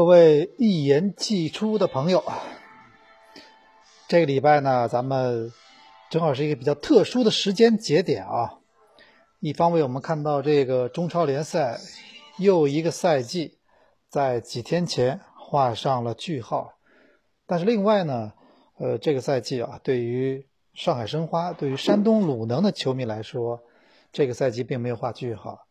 [0.00, 2.24] 各位一言既出的朋友，
[4.08, 5.52] 这个礼拜呢，咱们
[6.08, 8.60] 正好是一个比较特殊的时间节点啊。
[9.40, 11.78] 一方面，我们看到这个中超联赛
[12.38, 13.58] 又一个赛季
[14.08, 16.72] 在几天前画上了句号，
[17.46, 18.32] 但是另外呢，
[18.78, 23.60] 呃，这个赛季啊，对于上海申花、对于山东鲁能的球迷来说，
[24.10, 25.66] 这个赛季并没有画句号。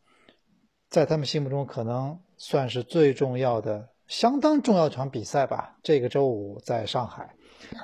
[0.88, 5.78] 在他们心目中可能算是最重要的、相当重要场比赛吧。
[5.84, 7.30] 这个周五在上海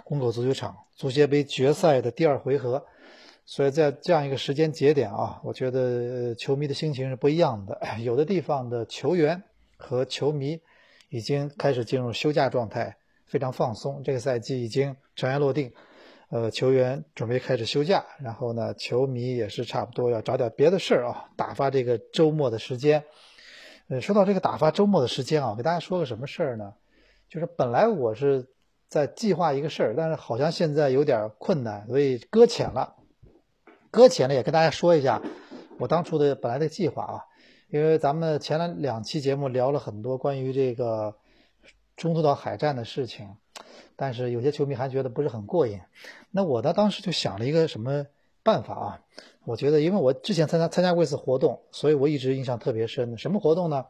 [0.04, 2.84] 虹口足球场足协杯决赛的第二回合，
[3.45, 7.80] 所以在这样一个时间节点啊，我觉得球迷的心情是不一样的。
[8.02, 9.42] 有的地方的球员
[9.78, 10.59] 和球迷
[11.09, 12.97] 已经开始进入休假状态，
[13.28, 14.02] 非常放松。
[14.03, 15.72] 这个赛季已经尘埃落定，
[16.30, 23.03] 呃，球员准备开始休假，然后呢，球迷也是差不多要找点别的事儿啊，打发这个周末的时间。
[23.88, 26.73] 呃，说到这个打发周末的时间啊，给大家说个什么事儿呢？
[27.29, 28.47] 就是本来我是
[28.90, 32.96] 在计划一个事儿，但是好像现在有点困难，所以搁浅了。
[33.91, 35.22] 搁浅了，也跟大家说一下
[35.78, 37.22] 我当初的本来的计划啊，
[37.69, 41.16] 因为咱们前两两期节目聊了很多关于这个
[41.96, 43.35] 中途岛海战的事情，
[43.96, 45.79] 但是有些球迷还觉得不是很过瘾。
[46.31, 48.07] 那我呢，当时就想了一个什么
[48.45, 49.01] 办法啊？
[49.44, 53.17] 我觉得，因为我之前参加参加过一次活动，所以我一直印象特别深。
[53.17, 53.85] 什么活动呢？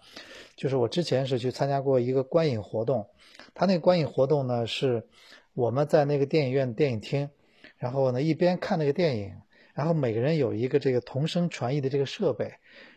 [0.56, 3.06] 就是我之前是去参加过一个观影活动，
[3.54, 5.06] 他那个观影活动呢是
[5.54, 7.30] 我们在那个电影院电影厅，
[7.78, 9.34] 然后呢一边看那个电影，
[9.74, 12.54] 然后每个人有一个这个同声传译的这个设备，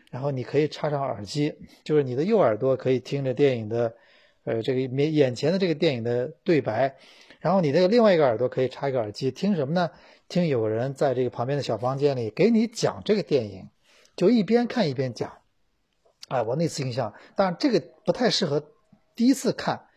[0.09, 1.53] 然后你可以插上耳机，
[1.83, 3.93] 就是你的右耳朵可以听着电影的，
[4.45, 6.95] 呃，这个眼眼前的这个电影的对白，
[7.39, 9.91] 然后你这个另外一个耳朵可以插一个耳机，听什么呢？
[10.27, 13.69] 听有人在这个旁边的小房间里给你讲这个电影，
[14.15, 15.31] 就一边看一边讲。
[16.27, 18.63] 哎，我那次印象，当然这个不太适合
[19.15, 19.87] 第一次看，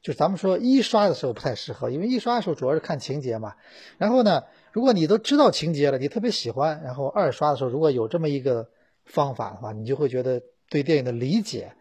[0.00, 3.54] 就咱们说一刷的时候不太适合，因为一刷的时候主要是看情节嘛。
[3.98, 8.70] 然后呢，如果你都知道情节了，你特别喜欢，然后二刷的时候如果有这么一个
[9.04, 10.40] 方法的话，你就会觉得
[10.70, 11.74] 对电影的理解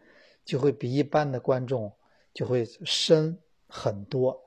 [0.43, 1.93] 就会比一般的观众
[2.33, 3.37] 就会深
[3.67, 4.41] 很多。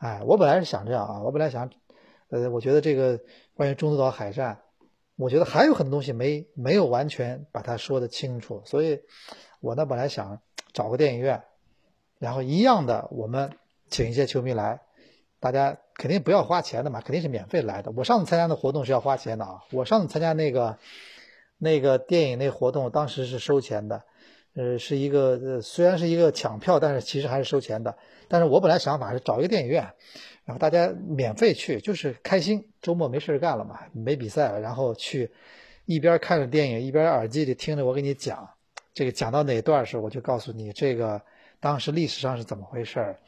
[0.00, 1.70] 哎，我本来是想这样啊，我本来想，
[2.30, 3.20] 呃，我觉得这个
[3.54, 4.60] 关于中途岛海战。
[5.16, 9.02] 我觉得还有很多东西没没有完全把它说的清楚，所以
[9.60, 10.40] 我呢本来想
[10.72, 11.42] 找个电影院，
[12.18, 13.52] 然后一样的我们
[13.90, 14.80] 请一些球迷来，
[15.38, 17.92] 大家肯定不要花钱的嘛，肯定是免费来的。
[17.94, 20.78] 我上次参加的活动是要花钱的啊，我上次参加那个
[21.58, 24.04] 那个电影那活动当时是收钱的，
[24.54, 27.96] 呃，是一个呃虽然是一个抢票，但是其实还是收钱的。
[28.28, 29.92] 但是我本来想法是找一个电影院。
[30.44, 35.30] 然后大家免费去，就是开心，周末没事干了嘛，没比赛了，然后去
[35.84, 38.50] 一边看着电影，一边耳机里听着我给你讲，
[38.92, 41.22] 这个讲到哪段时候，我就告诉你这个
[41.60, 43.20] 当时历史上是怎么回事儿。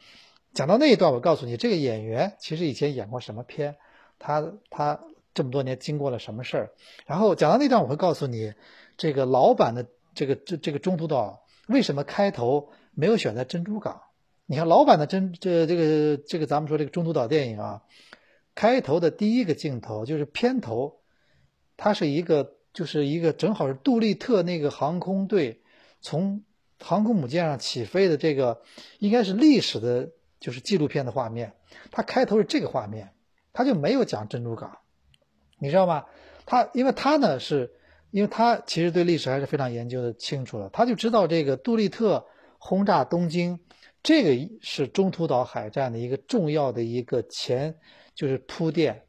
[0.53, 3.77] 讲到那一段，我告诉你这个演员其实以前演过什么片，
[4.19, 4.99] 他他
[5.33, 6.71] 这么多年经过了什么事儿。
[7.05, 8.53] 然后讲到那段，我会告诉你
[8.97, 14.01] 这个老版的这个这这个中途岛为什么开头没有选在珍珠港。
[14.45, 17.83] 你看老版的真这这个这个咱们说这个中途岛电影啊，
[18.55, 20.99] 开头的第一个镜头就是片头，
[21.77, 25.61] 它是一个就是一个正好是杜立特那个航空队
[26.01, 26.43] 从
[26.79, 28.61] 航空母舰上起飞的这个
[28.99, 31.53] 应该是历史的，就是纪录片的画面。
[31.91, 33.13] 它开头是这个画面，
[33.53, 34.79] 他就没有讲珍珠港，
[35.57, 36.05] 你知道吗？
[36.45, 37.71] 他因为他呢是
[38.13, 42.23] 因为他其实对历史还是非常研究的清楚的，他就知道这个杜立特
[42.59, 43.59] 轰炸东京。
[44.03, 47.75] 这个是中途岛海战的一个重要的一个前，
[48.13, 49.01] 就是铺垫，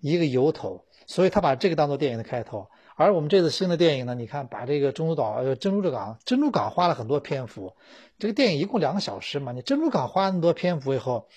[0.00, 2.66] 一个由头，所以他把这个当做电影的开头。
[2.96, 7.72] 而我们这次新的电影呢，你看把这个中途岛呃珍珠港珍珠港花了很多篇幅，
[8.18, 11.28] 这个电影一共两个小时嘛，你珍珠港花那么多篇幅以后，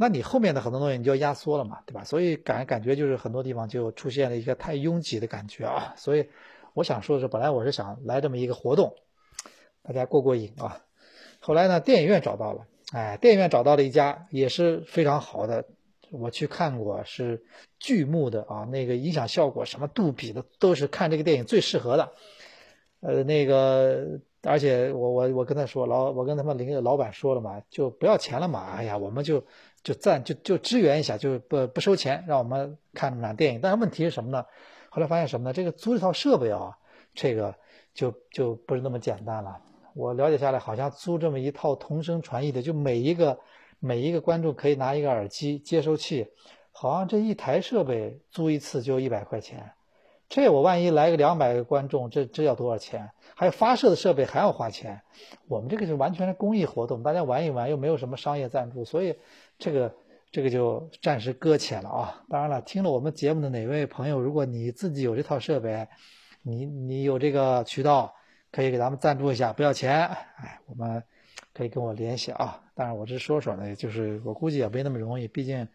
[0.00, 2.02] 那你后面的很多东西你就要压缩了嘛，对吧？
[2.02, 5.92] 所以感感觉就是很多地方就出现了一个太拥挤的感觉啊。
[5.94, 6.26] 所以
[6.72, 8.94] 我想说的是，本来我是想来这么一个活动，
[9.82, 10.80] 大家过过瘾啊。
[11.38, 15.62] 后来呢，电影院找到了，哎，电影院找到了一家也是非常好的。
[16.10, 17.44] 我去看过，是
[17.78, 22.10] 巨幕的啊，那个音响效果什么杜比的，都是看这个电影最适合的。
[23.00, 29.42] 呃，那个，而且我我我跟他说，老我跟他们领老板说了嘛，就不要钱了嘛，哎呀，我们就
[29.82, 33.60] 就赞就就支援一下，就不不收钱，让我们看场电影。
[33.60, 34.44] 但是问题是什么呢？
[34.88, 35.52] 后来发现什么呢？
[35.52, 36.76] 这个租这套设备啊，
[37.14, 37.54] 这个
[37.94, 39.60] 就就不是那么简单了。
[39.94, 43.38] 我了解下来，好像租这么一套同声传译的，就每一个。
[43.82, 46.26] 每一个观众可以拿一个耳机接收器，
[46.70, 49.72] 好像这一台设备租一次就一百块钱。
[50.28, 53.10] 这我万一来个两百个观众，这这要多少钱？
[53.34, 55.00] 还有发射的设备还要花钱。
[55.48, 59.16] 我们这个是完全是公益活动，大家玩一玩，又没有什么商业赞助，所以
[59.60, 59.94] 这个
[60.32, 62.24] 这个就暂时搁浅了啊。
[62.28, 65.86] 当然了，听了我们节目的哪位朋友，如果你自己有这套设备，
[66.42, 68.12] 你你有这个渠道，
[68.50, 70.06] 可以给咱们赞助一下，不要钱。
[70.06, 71.00] 哎，我们。
[71.52, 75.66] 可以跟我联系啊，当然我这说说呢，就是我估计也没那么容易，毕竟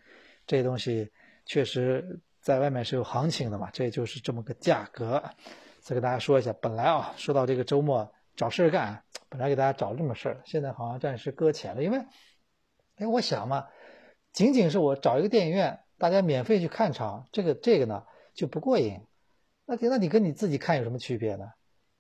[0.48, 1.12] 这东西
[1.46, 5.22] 确实在外面是有行情的嘛，这就是这么个价格。
[5.82, 11.98] 再给大家说一下，本来啊，说到这个周末找事儿干，本来给大家找这么事儿，现在好像暂时搁浅了，因为，
[12.96, 13.68] 哎，我想嘛，
[14.36, 18.04] 仅仅是我找一个电影院，大家免费去看场，这个这个呢
[18.34, 19.00] 就不过瘾，
[19.66, 21.50] 那那你跟你自己看有什么区别呢？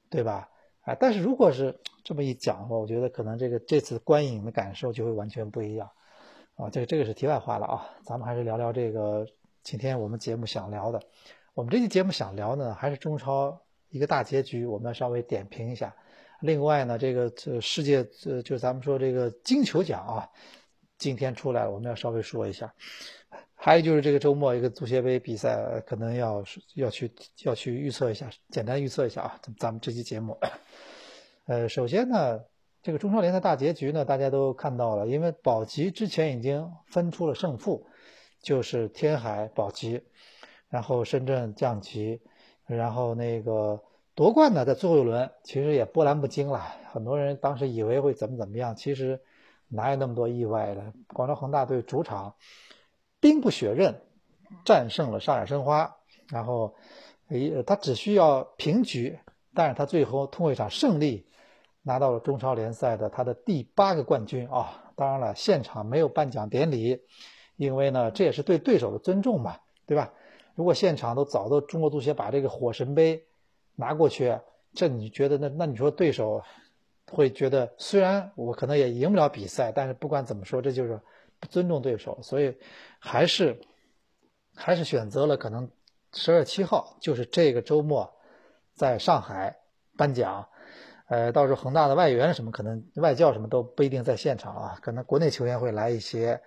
[0.09, 0.49] 对吧？
[0.81, 5.89] 啊，但是如果是这么一讲的话，我觉得可能这个这次观影的感受就会完全不一样，
[6.55, 9.25] 啊，这个这个是题外话了啊，咱们还是聊聊这个
[9.63, 11.01] 今天我们节目想聊的，
[11.53, 13.57] 我们这期节目想聊呢，还是中超
[13.89, 15.95] 一个大结局，我们稍微点评一下。
[16.41, 20.29] 另外呢，这个这世界这就咱们说这个金球奖啊，
[20.97, 22.73] 今天出来了，我们要稍微说一下。
[23.57, 26.43] 还有就是这个周末一个足协杯比赛，可能要
[26.75, 27.11] 要去
[27.43, 30.37] 要去预测一下，简单预测一下啊，咱咱们这期节目。
[31.47, 32.41] 呃，首先呢，
[32.83, 37.87] 这个中超联赛大结局呢，大家都看到了，因为保级之前已经分出了胜负，
[38.41, 40.03] 就是天海保级，
[40.69, 42.21] 然后深圳降级，
[42.65, 43.81] 然后那个
[44.13, 46.61] 夺冠呢，在最后一轮其实也波澜不惊了，
[46.91, 49.19] 很多人当时以为会怎么怎么样，其实
[49.75, 50.93] 哪有那么多意外的？
[51.13, 52.35] 广州恒大队主场
[53.19, 54.01] 兵不血刃
[54.63, 55.95] 战胜了上海申花，
[56.29, 56.73] 然后
[57.29, 59.19] 诶，他只需要平局，
[59.53, 61.27] 但是他最后通过一场胜利。
[61.87, 64.91] 拿到了中超联赛的他的第八个冠军啊！
[64.95, 66.99] 当然了，现场没有颁奖典礼，
[67.57, 69.55] 因为呢，这也是对对手的尊重嘛，
[69.85, 70.11] 对吧？
[70.55, 73.23] 如果现场都早都中国足协把这个火神杯
[73.75, 74.35] 拿过去，
[74.73, 76.41] 这你觉得那那你说对手
[77.11, 80.99] 会觉得，虽然我可能也赢不了比赛，但是不管怎么说，这就是
[81.39, 82.57] 不尊重对手，所以
[82.99, 83.59] 还是
[84.55, 85.69] 还是选择了可能
[86.13, 88.11] 十二月七号，就是这个周末
[88.73, 89.55] 在上海
[89.95, 90.47] 颁奖。
[91.07, 96.41] 呃，到时候恒大的外援什么可能外教什么都不一定在现场啊，可能国内球员会来一些，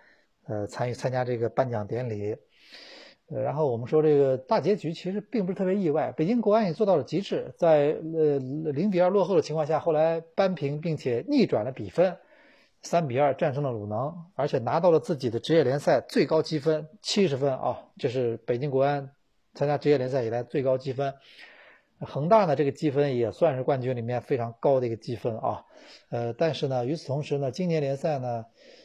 [0.46, 2.36] 呃，参与参加这个颁奖典礼。
[3.30, 8.38] 呃，然后我们说这个大结局其实并不是特别意外，北京国安也做到了极致，在呃
[8.72, 12.16] 零比二落后的情况下，后来扳平并且逆转了比分，
[12.80, 19.10] 三比二战胜了鲁能，而且拿到了自己的职业联赛最高积分七十分啊，这是北京国安
[19.52, 21.12] 参加职业联赛以来最高积分。
[22.00, 25.64] 恒大呢，这个积分也算是冠军里面非常高的一个积分啊，
[26.10, 28.44] 呃，但是呢，与此同时呢，今年联赛呢，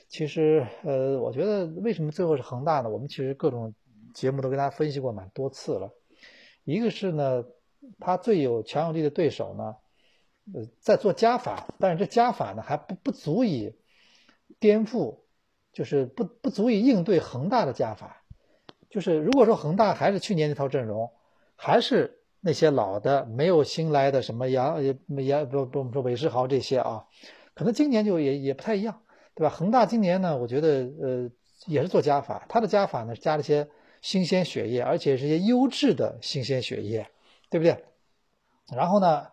[0.10, 2.90] 其实呃，我觉得为什么最后是恒大呢？
[2.90, 3.76] 我们其实各种
[4.14, 5.92] 节目都跟大家分析过蛮多次了。
[6.64, 7.44] 一个是呢，
[8.00, 9.76] 他最有强有力的对手呢，
[10.54, 13.76] 呃，在做加法，但是这加法呢还不不足以
[14.60, 15.20] 颠覆，
[15.74, 18.24] 就是不不足以应对恒大的加法。
[18.90, 21.12] 就是如果说恒大还是去年那套阵容，
[21.56, 22.20] 还是。
[22.46, 27.08] 那些老的没有新来的什么杨也杨不不我们说韦世豪这些啊，
[27.54, 29.02] 可能今年就也也不太一样，
[29.34, 29.50] 对吧？
[29.50, 31.32] 恒大今年呢，我觉得呃
[31.68, 33.70] 也是做加法，他的加法呢加了些
[34.04, 37.08] 新鲜血液，而且是些优质的新鲜血液，
[37.50, 37.84] 对不对？
[38.72, 39.30] 然后呢，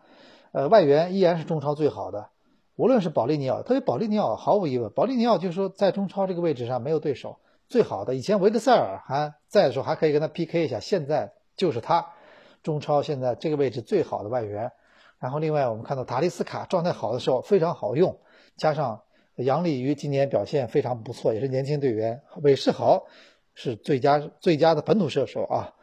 [0.52, 2.30] 呃外援依然是中超最好的，
[2.76, 8.14] 无论是保利尼奥，特别保利尼奥毫无疑问，保利尼奥就是说在中超这个位置上没有对手，最好的。
[8.14, 12.14] 以前维德塞尔还在的时候还可以跟他 PK 一下，现在就是他。
[12.62, 14.70] 中超现在这个位置最好的外援，
[15.18, 18.18] 然后另外我们看到塔利斯卡状态好的时候非常好用，
[18.58, 19.00] 加上
[19.36, 23.06] 杨立瑜今年表现非常不错，也是年轻队员，韦世豪
[23.54, 25.75] 是最佳最佳的本土射手啊。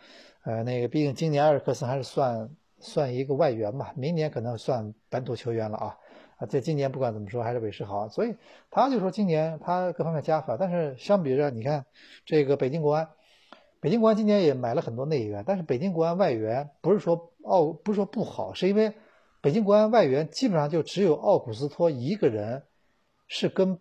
[0.44, 5.98] 呃，那个毕竟今年埃尔克森还是算算一个外援吧，明年可能算本土球员了啊。
[6.38, 8.36] 啊，这今年不管怎么说还是韦世豪，所以
[8.70, 11.86] 他就说今年他各方面加法，但是相比着你看
[12.26, 13.10] 这个北京国安，
[13.80, 18.94] 北京国安今年也买了很多内援，但是北京国安外援不是说奥不是说不好，是因为
[19.42, 22.64] 北京国安外援基本上就只有奥古斯托一个人
[23.28, 23.80] 是跟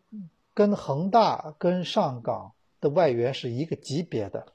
[0.55, 4.47] 跟恒大跟上港的外援是一个级别的，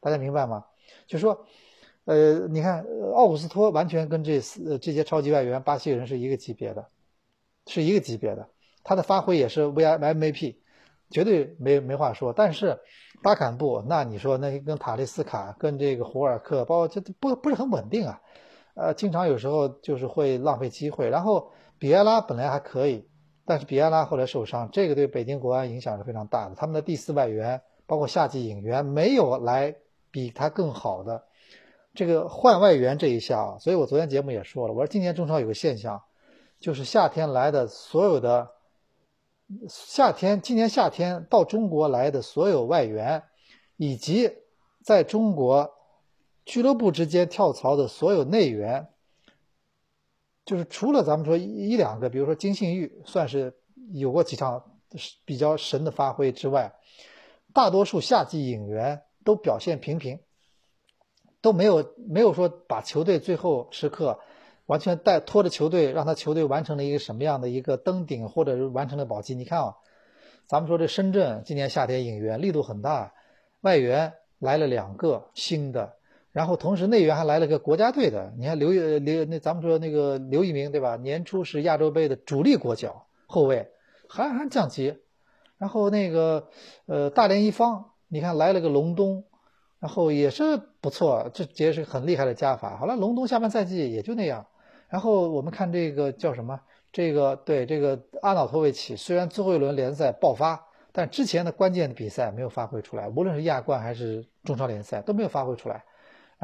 [0.00, 0.64] 大家明白吗？
[1.06, 1.46] 就说。
[2.06, 6.86] 呃，你看奥古斯托完全跟这四这些超级外援巴西人是一个级别的。
[7.66, 8.46] 是一个级别的，
[8.82, 10.60] 他的发挥也是 V I M V P，
[11.08, 12.30] 绝对没没话说。
[12.30, 12.78] 但是
[13.22, 18.20] 巴坎布，那你说那跟塔利斯卡、跟这个胡尔克，包括这不不是很稳定啊，
[18.74, 21.08] 呃，经常有时候就是会浪费机会。
[21.08, 23.08] 然后比埃拉本来还可以，
[23.46, 26.54] 但是比埃拉后来受伤，这个对北京国安影响是非常大的。
[26.54, 29.74] 他们的第四外援，包括夏季引援，没有来
[30.10, 31.24] 比他更好的
[31.94, 33.58] 这个换外援这一项。
[33.60, 36.02] 所以我昨天节目也说了，我说今年中超有个现象。
[36.60, 38.52] 就是夏天来的所有的
[39.68, 43.22] 夏天，今年夏天到中国来的所有外援，
[43.76, 44.32] 以及
[44.82, 45.70] 在中国
[46.46, 48.88] 俱乐部之间跳槽的所有内援，
[50.44, 53.54] 就是除了咱们说一两个，比如说金信玉算是
[53.92, 54.64] 有过几场
[55.24, 56.74] 比较神的发挥之外，
[57.52, 60.18] 大多数夏季引援都表现平平，
[61.40, 64.20] 都没有没有说把球队最后时刻。
[64.66, 69.34] 完全带拖着球队，让他球队完成了一个什么样的一个登顶，或者是完成了保级？
[69.34, 69.76] 你看啊，
[70.46, 73.12] 咱们说这深圳今年夏天引援力度很大，
[73.60, 75.96] 外援来了两个新的，
[76.34, 78.34] 然后同时内援还来了个国家队的。
[78.36, 80.96] 你看刘刘那咱们说那个刘一鸣对吧？
[80.96, 83.70] 年初是亚洲杯的主力国脚后卫，
[84.08, 84.98] 还还降级。
[85.58, 86.48] 然后那个
[86.86, 89.24] 呃大连一方，你看来了个隆东。
[89.78, 92.76] 然后也是不错，这也是很厉害的加法。
[92.78, 94.46] 好了，隆东下半赛季也就那样。
[94.88, 96.58] 然后我们看这个叫什么？
[96.90, 100.58] 这个对这个阿瑙托维奇，虽然最后一轮联赛爆发，
[100.90, 105.84] 但之前的关键的比赛没有发挥出来，无论是亚冠还是中超联赛都没有发挥出来。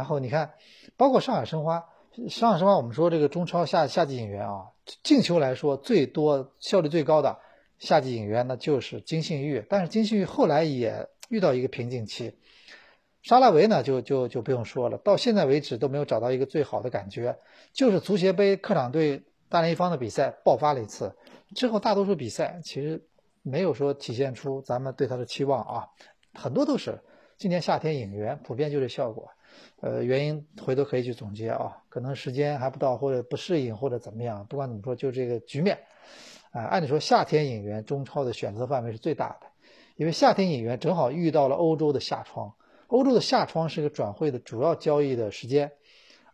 [0.00, 0.54] 然后你看，
[0.96, 1.84] 包括上海申花，
[2.30, 4.68] 上海申花我们说这个中超夏夏季引援啊，
[5.02, 7.38] 进球来说最多、效率最高的
[7.78, 12.34] 夏季引援那就是金信玉，但是金信玉后来也遇到一个瓶颈期。
[13.20, 17.36] 沙拉维呢，就就就不用说了，到现在为止都没有找到一个最好的感觉。
[17.74, 21.14] 就是足协杯客场对大连一方的比赛爆发了一次，
[21.54, 23.04] 之后大多数比赛其实
[23.42, 25.86] 没有说体现出咱们对他的期望啊，
[26.32, 26.98] 很多都是
[27.40, 29.30] 今年夏天引援，普遍就这效果。
[29.80, 34.44] 呃，原因回头可以去总结啊，可能时间还不到，或者不适应，或者怎么样。
[34.46, 35.78] 不管怎么说，就这个局面
[36.52, 39.46] 啊，按理说夏天引援中超的选择范围是最大的，
[39.96, 42.52] 因为夏天引援正好遇到了欧洲的夏窗。
[42.88, 45.72] 欧洲的夏窗是个转会的主要交易的时间，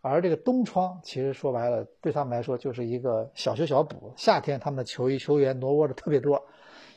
[0.00, 4.12] 而这个冬窗其实说白了对他们来说就是一个小修小补。
[4.16, 6.48] 夏天他们的球衣球员挪窝的特别多，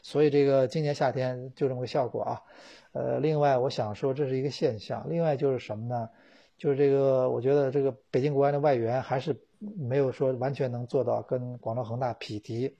[0.01, 2.41] 所以这个今年夏天就这么个效果啊。
[2.91, 6.09] 呃，另外我想说这是一个现象，另外就是什么呢？
[6.57, 12.77] 就是这个我觉得这个北京国安的外援还是没有说完全能做到跟广州恒大匹敌。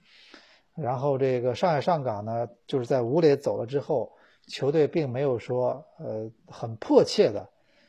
[0.75, 4.11] 然后这个上海上港呢，就是在吴磊走了之后。
[4.47, 7.47] 球队并没有说，呃，很迫切的，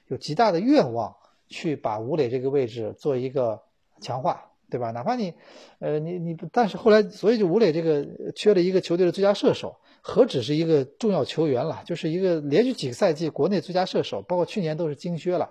[0.08, 1.16] 有极大的愿望
[1.48, 3.62] 去把吴磊这个位置做一个
[4.02, 4.92] 强化，对吧？
[4.92, 5.34] 哪怕你，
[5.80, 15.50] 呃，你你，但是后来，所以就吴磊这个缺了一个球队的最佳射手，何止是一个重要球员了，就是一个连续几个赛季国内最佳射手，包括去年都是金靴了，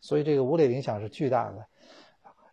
[0.00, 1.66] 所以这个吴磊影响是巨大的。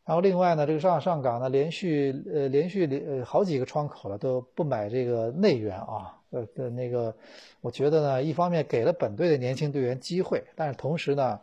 [0.05, 6.17] 然后另外呢，这个上上港呢，连续呃连续连呃好几个窗口了都不买这个内援啊。
[6.31, 7.15] 呃那个，
[7.61, 11.39] 我觉得呢，一方面给了本队的年轻队员机会，但是同时呢，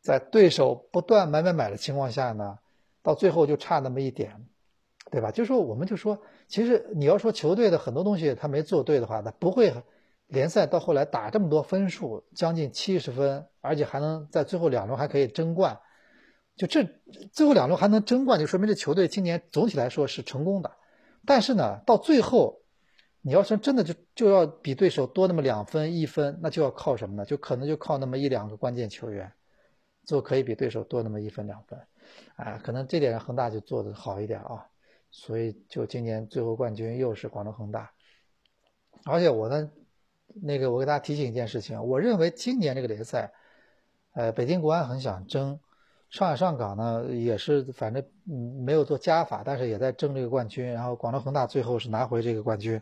[0.00, 2.58] 在对手不断买买买的情况下呢，
[3.02, 4.46] 到最后就差那么一点，
[5.10, 5.30] 对吧？
[5.30, 9.72] 就说我们就说，其实你要说球队的很多东西他没做对的话，他不会
[10.26, 15.78] 联赛到后来打这么多分数，将近七十分，而且还能在最后两轮还可以争冠，
[16.56, 16.86] 就这
[17.32, 20.70] 最后两轮还能争冠，就说明这球队今年总体来说是成功的。
[21.26, 22.58] 但是呢，到最后。
[23.24, 27.24] 你要说真的就就要比对手多那么两分一分，那就要靠什么呢？
[27.24, 29.32] 就可能就靠那么一两个关键球员，
[30.04, 31.78] 就可以比对手多那么一分两分，
[32.36, 34.66] 啊，可能这点恒大就做得好一点啊，
[35.10, 37.90] 所以就今年最后冠军又是广州恒大，
[39.04, 39.70] 而且我呢，
[40.42, 43.32] 那个我给大家提醒一件事情，我认为今年这个联赛，
[44.14, 45.58] 呃，北京国安很想争。
[46.10, 48.04] 上海上港呢也是，反正
[48.62, 50.70] 没有做加法，但是也在争这个冠军。
[50.70, 52.78] 然后广州恒大最后是拿回这个冠军。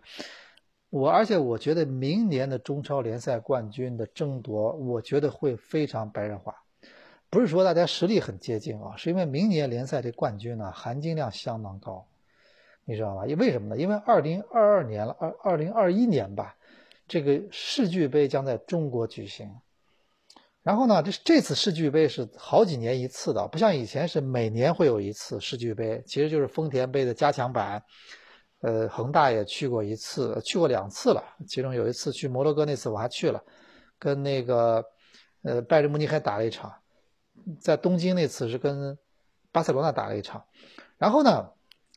[0.89, 6.57] 我而且我觉得明年的中超联赛冠军的争夺，我觉得会非常白热化。
[7.31, 12.05] 不是说大家实力很接近啊，是因为明年联赛这冠军呢含金量相当高，
[12.85, 13.25] 你知道吧？
[13.25, 13.81] 因为什么呢？
[13.81, 16.57] 因为二零二二年了，二二零二一年吧，
[17.07, 19.49] 这个世俱杯将在中国举行。
[20.63, 27.83] 然后呢，这这次世俱杯是好几年一次的，不像以前是每年会有一次世俱杯，其实就是丰田杯的加强版。
[28.63, 33.43] 呃，恒大也去过一次，去过两次了，其中有一次去摩洛哥那次我还去了，
[33.99, 34.85] 跟那个
[35.43, 36.71] 呃拜仁慕尼黑打了一场，
[37.59, 38.99] 在东京那次是跟
[39.53, 40.45] 巴塞罗那打了一场。
[40.99, 41.51] 然后呢，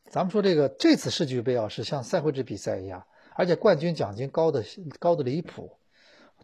[0.08, 4.64] 咱们说这个这次世俱杯啊，是像赛会制比赛一样，而且冠军奖金高的
[4.98, 5.70] 高的离谱，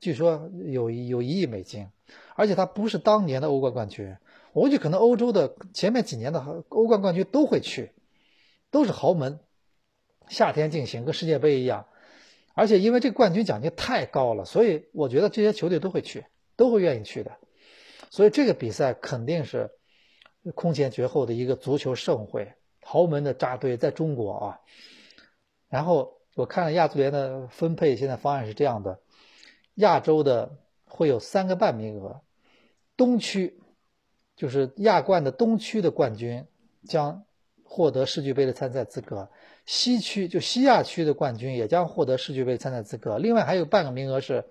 [0.00, 1.88] 据说有有一亿美金。
[2.34, 4.16] 而且他不是当年的欧冠冠军，
[4.52, 7.92] 我估计可能欧洲的前面几年的欧冠冠军都会去，
[8.70, 9.38] 都是豪门，
[10.28, 11.86] 夏天进行跟世界杯一样。
[12.54, 16.24] 而且因为这个冠军奖金太高了，所以我觉得这些球队都会去，
[16.56, 17.30] 都会愿意去的。
[18.10, 19.70] 所以这个比赛肯定是
[20.54, 22.52] 空前绝后的一个足球盛会，
[22.82, 24.60] 豪门的扎堆在中国啊。
[25.68, 29.00] 然后我看了亚足联的分配，现在方案是这样的：
[29.76, 30.58] 亚洲的。
[30.92, 32.20] 会有三个半名额，
[32.96, 33.60] 东区
[34.34, 36.44] 就是亚冠的东区的冠军
[36.84, 37.24] 将
[37.62, 39.30] 获得世俱杯的参赛资格，
[39.64, 43.18] 西区就西亚区的冠军也将获得世俱杯参赛资格。
[43.18, 44.44] 另外还有半个名额是，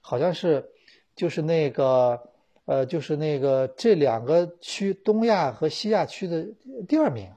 [0.00, 0.68] 好像是
[1.14, 2.32] 就是那个
[2.66, 6.46] 呃就是那个这两个区东亚和西亚区的
[6.86, 7.32] 第二名，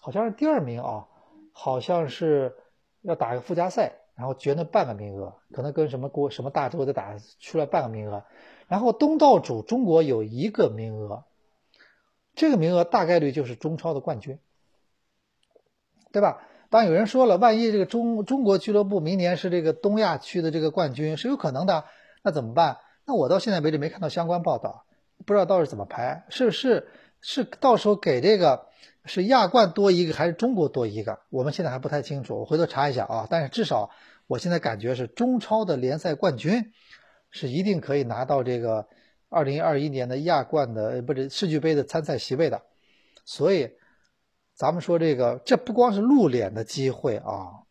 [0.00, 1.08] 好像是第二名啊，
[1.52, 2.54] 好像是
[3.02, 3.92] 要打个附加赛。
[4.16, 8.24] 然后决那半个名额，可能跟什么国什么大洲的打出来半个名额，
[8.66, 11.24] 然后东道主中国有一个名额，
[12.34, 14.38] 这个名额大概率就是中超的冠军，
[16.12, 16.48] 对吧？
[16.70, 21.84] 当有人说了，万一这个中中国俱乐部明年是这个东亚区的这个冠军是有可能的，
[22.22, 22.78] 那怎么办？
[23.06, 24.84] 那我到现在为止没看到相关报道，
[25.24, 26.88] 不知道到时候怎么排，是是
[27.20, 28.66] 是，到时候给这个。
[29.08, 31.20] 是亚冠多一个还是中国多一个？
[31.30, 33.28] 我们现在还不太清楚，我回头查一下啊。
[33.30, 33.90] 但是至少
[34.26, 36.72] 我现在感觉是中超的联赛冠军
[37.30, 38.88] 是一定可以拿到这个
[39.28, 42.62] 二零二一年的亚冠的不是世俱杯的参赛席位的。
[43.24, 43.74] 所以
[44.56, 47.62] 咱们说这个，这不光是露脸的机会啊，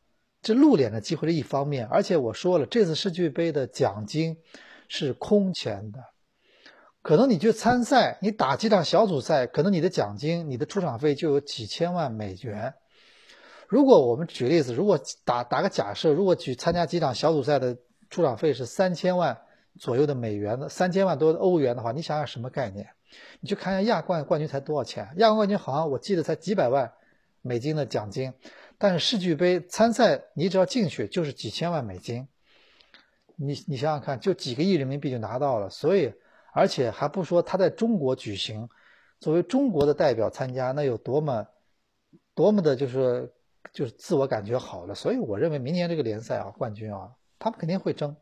[0.41, 4.37] 这露脸的机会是一方面，而且我说了，这次世俱杯的奖金
[4.87, 5.99] 是空前的。
[7.01, 12.73] 可能你去参赛，你打几场小组赛，可能你的奖金、你的出场费就有几千万美元。
[13.67, 17.77] 如果我们举例子，如果打打个假设，如果去参加几场小组赛的
[18.09, 19.37] 出场费是三千万
[19.79, 22.87] 左右的美元的，三千万多欧元的话，你想想什么概念？
[23.39, 25.03] 你去看一下亚冠冠军才多少钱？
[25.17, 26.91] 亚冠冠军好像我记得才几百万
[27.41, 28.33] 美金的奖金，
[28.79, 32.27] 但是世俱杯参赛，你只要进去就是几千万美金。
[33.35, 36.13] 你你想想看，就几个亿人民币就拿到了，所以。
[36.57, 38.69] 而且还不说他在中国举行，
[39.19, 41.45] 作为中国的代表参加，那有多么
[42.33, 43.29] 多么的，就是
[43.73, 44.95] 就是自我感觉好了。
[44.95, 48.15] 所以我认为明年这个联赛啊，冠军啊，他们肯定会争。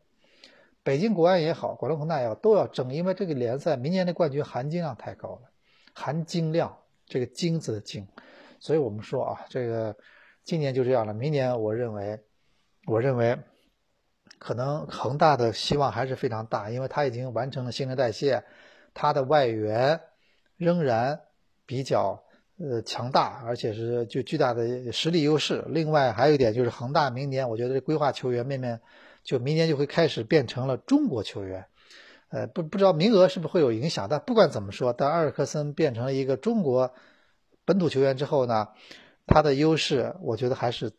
[0.82, 5.52] 北京国安也好，广州恒大也好，都要争，因为这个联赛明年的冠军含金量太高了，
[5.94, 8.04] 含金量这个金子的金。
[8.58, 9.96] 所以我们说啊，这个
[10.42, 12.18] 今年就这样了，明年我认为，
[12.88, 13.38] 我认为。
[14.38, 18.44] 可能恒大的希望还是非常大，因为他已经完成了新陈代谢，
[18.92, 20.00] 他的外援
[20.56, 21.20] 仍然
[21.66, 22.22] 比较
[22.58, 25.64] 呃强大，而且是就巨大的实力优势。
[25.68, 28.80] 另外还有一点就是恒大明年，我觉得这规划球员面面
[29.22, 31.64] 就明年就会开始变成了中国球员，
[32.28, 36.92] 呃不不知道名额是不是会有影响，但不管怎么说，当阿尔克森变成了一个中国
[37.64, 38.68] 本土球员之后呢，
[39.26, 40.92] 他的优势我觉得还是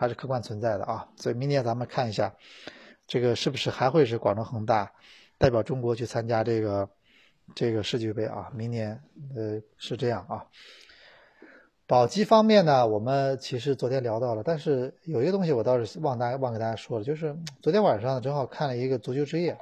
[0.00, 1.06] 还是客观存在的啊。
[1.16, 2.34] 所以明年咱们看一下。
[3.12, 4.92] 这个是不是还会是广州恒大
[5.36, 6.88] 代表中国去参加这个
[7.56, 8.48] 这个世俱杯啊？
[8.54, 9.02] 明年
[9.34, 10.46] 呃是这样啊。
[11.88, 19.58] 保级方面呢，我们其实昨天聊到了，但是有一个东西我倒是忘大忘给大家说了，就是昨天晚上正好看了一个足球之夜。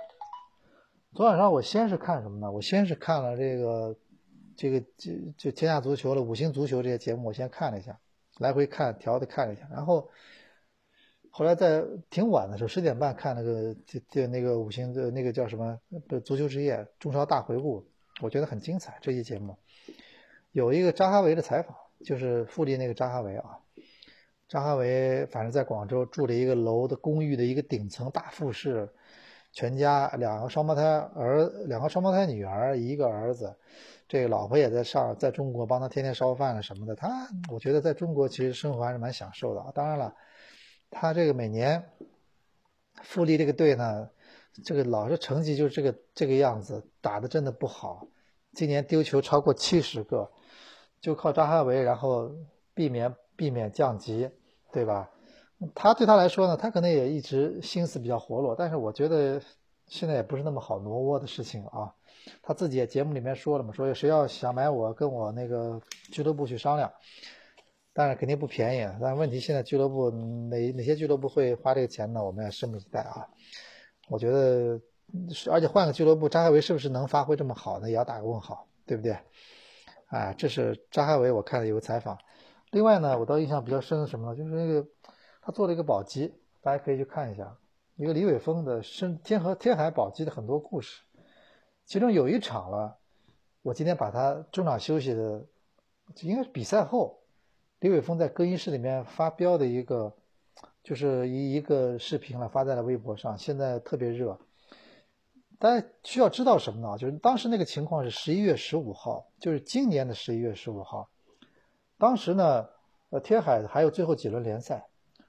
[1.15, 2.53] 昨晚上我先是看什么呢？
[2.53, 3.97] 我先是看了这个
[4.59, 7.99] 这个就就天下足球了、五星足球这些节目，我先看了一下，
[8.39, 10.11] 来回看调的看了一下，然后。
[11.31, 15.79] 后来在挺晚的时候，十点半看那个就就那个五星的那个叫什么
[16.25, 17.87] 足球之夜中超大回顾，
[18.23, 18.99] 我觉得很精彩。
[19.01, 19.57] 这期节目
[20.51, 23.61] 有一个扎哈维的采访，就是富力那个扎哈维啊。
[24.49, 28.89] 扎哈维反正在广州住了一个楼的公寓的一个顶层大复式，
[29.53, 33.55] 全家两个双胞胎儿，两个双胞胎女儿，一个儿子，
[34.09, 36.97] 这个老婆也在上，在中国帮他天天烧饭了什么的。
[36.97, 39.71] 他我觉得在中国其实生活还是蛮享受的啊。
[39.73, 40.15] 当然了。
[40.91, 41.85] 他这个每年
[43.03, 44.09] 富力这个队呢，
[44.65, 48.07] 这个老是成绩就是这个这个样子，打的真的不好。
[48.55, 50.33] 今年丢球超过七十个，
[50.99, 52.31] 就靠扎哈维，然后
[52.73, 54.31] 避免避免降级，
[54.73, 55.11] 对吧？
[55.75, 59.39] 他对他来说呢，他可能也一直心思比较活络，但是我觉得
[59.89, 61.93] 现在也不是那么好挪窝的事情啊。
[62.43, 65.81] 他自己也节目里面说了嘛，说谁要想买我，跟我那个
[66.13, 66.93] 俱乐部去商量，
[67.93, 68.99] 但是肯定不便宜。
[69.01, 72.25] 但问题现在俱乐部哪哪些俱乐部会花这个钱呢？
[72.25, 73.27] 我们要拭目以待啊。
[74.09, 74.81] 我觉得，
[75.51, 77.89] 而且换个俱乐部，扎海维是不是能发挥这么好呢？
[77.89, 79.17] 也要打个问号，对不对？
[80.07, 82.19] 啊，这是扎海维，我看了有个采访。
[82.71, 84.37] 另外呢，我倒印象比较深的什么呢？
[84.37, 84.87] 就是那个
[85.43, 87.57] 他做了一个保级，大家可以去看一下，
[87.97, 91.03] 一个李伟峰的深天河天海保级的很多故事。
[91.89, 92.99] 其中有一场了，
[93.63, 95.43] 我今天把他中场休息的，
[96.21, 97.19] 应该是比赛后，
[97.81, 100.15] 李玮峰在更衣室里面发飙的一个，
[100.83, 104.39] 就是一一个视频了，发在了微博上，现在特别热。
[105.59, 106.99] 大家需要知道什么呢？
[106.99, 111.09] 就是当时那个情况是十一月十五号，就是今年的十一月十五号。
[111.97, 112.69] 当时呢，
[113.09, 114.87] 呃，天海还有最后几轮联赛，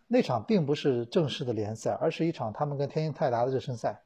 [0.07, 4.01] 那场并不是正式的联赛，而是一场他们跟天津泰达的热身赛。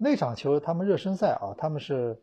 [0.00, 2.22] 那场球，他们热身赛啊，他们是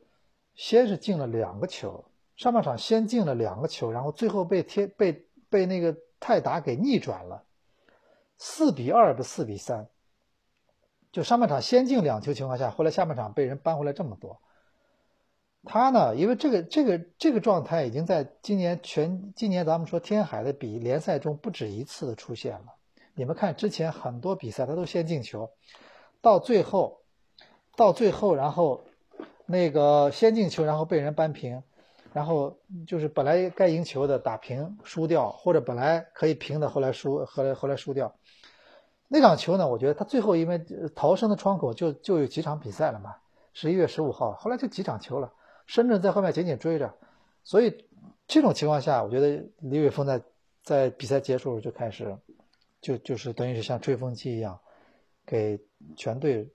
[0.55, 2.05] 先是进了两个球，
[2.37, 7.43] 上半场先进了两个球，然后最后被天被被那个泰达给逆转了，
[8.37, 9.87] 四比二不四比三。
[11.11, 14.39] 就上半场先进两球情况下，后来下半场被人扳回来这么多。
[15.65, 22.75] 他呢，因为这个这个这个状态已经在今年全今年咱们说天海的比联赛中不止一次的出现了。
[23.15, 25.49] 你们看之前很多比赛他都先进球，
[26.21, 27.01] 到最后。
[27.75, 28.81] 到最后，然后
[29.45, 31.61] 那个先进球，然后被人扳平，
[32.13, 32.57] 然后
[32.87, 38.15] 就是本来该赢球的打平输掉，或者本来可以平的后来输，后来后来输掉。
[39.07, 43.15] 那场球呢，我觉得他最后因为逃生的窗口就就有几场比赛了嘛，
[43.53, 45.31] 十一月十五号，后来就几场球了，
[45.67, 46.91] 深圳在后面紧紧追着，
[47.43, 47.85] 所以
[48.25, 50.21] 这种情况下，我觉得李伟峰在
[50.63, 52.17] 在比赛结束就开始
[52.81, 54.59] 就就是等于是像吹风机一样
[55.25, 55.59] 给
[55.95, 56.49] 全队。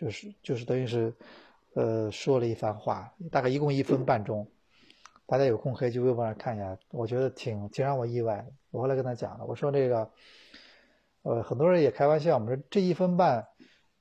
[0.00, 1.12] 就是就是等于是，
[1.74, 4.46] 呃，说了一番话，大概一共一分半钟。
[5.26, 8.46] 大家有空可以去微博上看一下，我觉得挺挺让我意外的。
[8.70, 10.10] 我后来跟他讲了，我说这个，
[11.20, 13.46] 呃，很多人也开玩笑，我们说这一分半，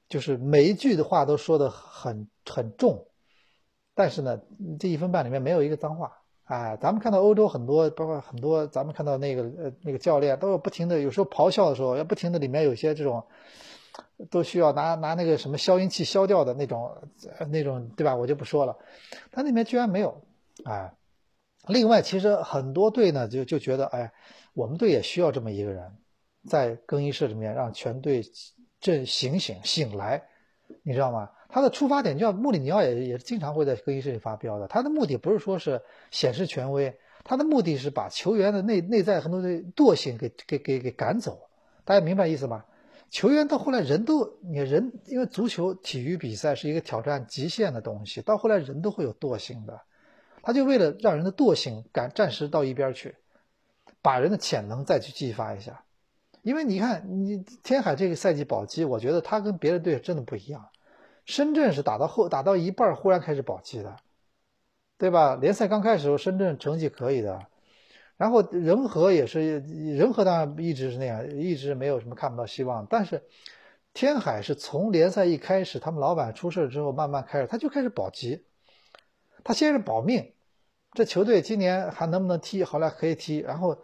[0.07, 3.05] 就是每一句的话都说的很很重，
[3.93, 4.39] 但是呢，
[4.79, 6.13] 这一分半里面没有一个脏话。
[6.45, 13.21] 哎，咱们看到欧洲很多，包括很多，咱们看到那个呃那个教练都要不停的，有时候咆哮的时候要不停的，里面有些这种。
[14.29, 16.91] 都需要拿拿那个什么消音器消掉的那种，
[17.49, 18.15] 那种对吧？
[18.15, 18.77] 我就不说了。
[19.31, 20.21] 他那边居然没有，
[20.65, 20.93] 哎。
[21.67, 24.11] 另外，其实很多队呢就就觉得，哎，
[24.53, 25.91] 我们队也需要这么一个人，
[26.47, 28.23] 在更衣室里面让全队
[28.79, 30.23] 这醒醒醒来，
[30.81, 31.29] 你知道吗？
[31.49, 34.67] 他的出发点就像穆里尼奥也也经常会在更衣室里发飙的。
[34.67, 41.39] 他的目的不是说是显示权威，他的目的是把球员的内内在很多的惰性给给给给赶走。
[41.83, 42.63] 大家明白意思吗？
[43.09, 49.81] 球员到后来人都，你人因为足球体育比赛是一个挑战极限的东西，到后来人都会有惰性的，
[50.41, 53.15] 他就为了让人的惰性赶暂时到一边去，
[54.01, 55.83] 把人的潜能再去激发一下。
[56.43, 60.69] 因为你看，你天海这个赛季保级，我觉得他跟别的队真的不一样。
[61.25, 63.97] 深圳是打到后打到一半忽然开始保级的，
[64.97, 65.35] 对吧？
[65.35, 67.39] 联赛刚开始时候，深圳成绩可以的。
[68.19, 69.59] 然后仁和也是，
[69.95, 72.85] 仁和当然一直是那样，一直没有什么看不到希望。
[72.89, 73.23] 但是
[73.93, 78.43] 天海是从联赛一开始，他们老板出事之后，慢慢开始他就开始保级。
[79.41, 80.33] 他先是保命，
[80.91, 82.61] 这球队今年还能不能踢？
[82.61, 83.77] 后来可以踢，然后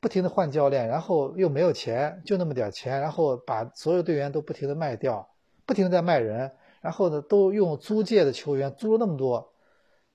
[0.00, 5.24] 不停的换教练，然后又没有钱，就那么点钱，然后把所有队员都不停的卖掉，
[5.64, 9.52] 不停的在卖人，然后呢都用租借的球员租了那么多。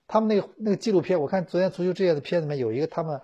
[0.07, 3.17] 他们那个那个纪录片，我看昨天足球之夜的片子里面有一个他们。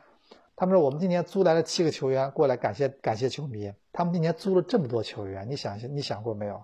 [0.59, 3.71] 他们说我们今年租来了七个球员过来感谢感谢球迷。
[3.93, 6.59] 他们今年租了这么多球员，你想想你想过没有，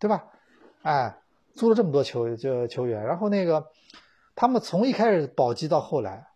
[0.00, 0.26] 对吧？
[0.82, 1.16] 哎，
[1.54, 3.64] 租了这么多球就球员，然后那个
[4.34, 6.26] 他们从一开始保级到后来，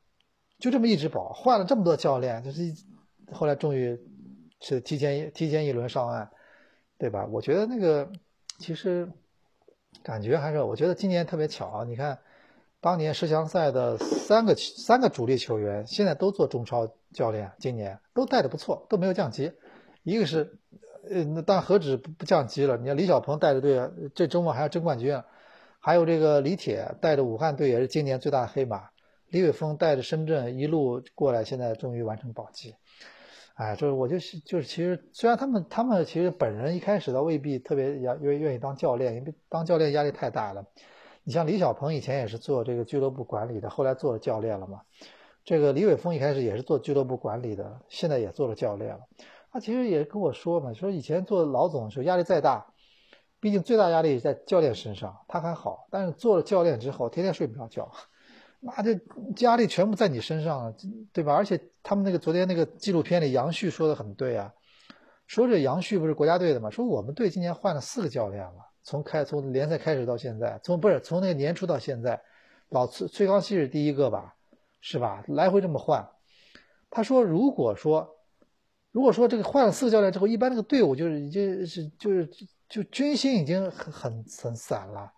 [0.60, 2.72] 就这么一直保，换了这么多教练，就是
[3.32, 4.00] 后来终于
[4.60, 6.30] 是提前提前一轮上岸，
[6.96, 7.26] 对吧？
[7.28, 8.08] 我觉得那个
[8.60, 9.10] 其实
[10.04, 12.16] 感觉还是我觉得今年特别巧，你看。
[12.84, 19.52] 当年十强赛的三个三个主力球员，现在都做中超教练，今年都带的不错，都没有降级。
[20.02, 20.58] 一个是，
[21.10, 22.76] 呃，那但何止不不降级了？
[22.76, 25.18] 你看李小鹏带着队，这周末还要争冠军。
[25.80, 28.90] 还有这个李铁带着武汉队，也是今年最大的黑马。
[29.28, 32.74] 李玮峰带着深圳一路过来，现在终于完成保级。
[33.54, 40.66] 哎，就是我就是就是，其实虽然他们他们其实本人一开始倒未必特别愿愿愿意当教练，因为当教练压力太大了。
[41.24, 44.82] 你像李小鹏以前也是做这个俱乐部管理的，后来做了教练了嘛。
[45.44, 49.00] 这个李伟峰一开始也是做俱乐部管理的，现在也做了教练了。
[49.50, 52.66] 他其实也跟我说嘛，说以前做老总的时候压力再大，
[53.40, 55.86] 毕竟最大压力在教练身上，他还好。
[55.90, 57.90] 但是做了教练之后，天天睡不着觉，
[58.60, 58.98] 那这
[59.38, 60.74] 压力全部在你身上了，
[61.12, 61.34] 对吧？
[61.34, 64.52] 而且他们那个昨天那个纪录片里，杨旭说的很对啊，
[65.26, 72.22] 说这杨旭不是国家队的嘛，说我们队今年换了四个教练了，从开从联赛开始到现在，从不是从那个年初到现在，
[72.68, 74.36] 老崔崔康熙是第一个吧，
[74.80, 75.24] 是吧？
[75.28, 76.06] 来回这么换。
[76.90, 78.16] 他说，如果说
[78.92, 82.28] 如果说这个换了四个教练之后，一般那个队伍就是已经是就是
[82.68, 85.12] 就军心已经很很很散了。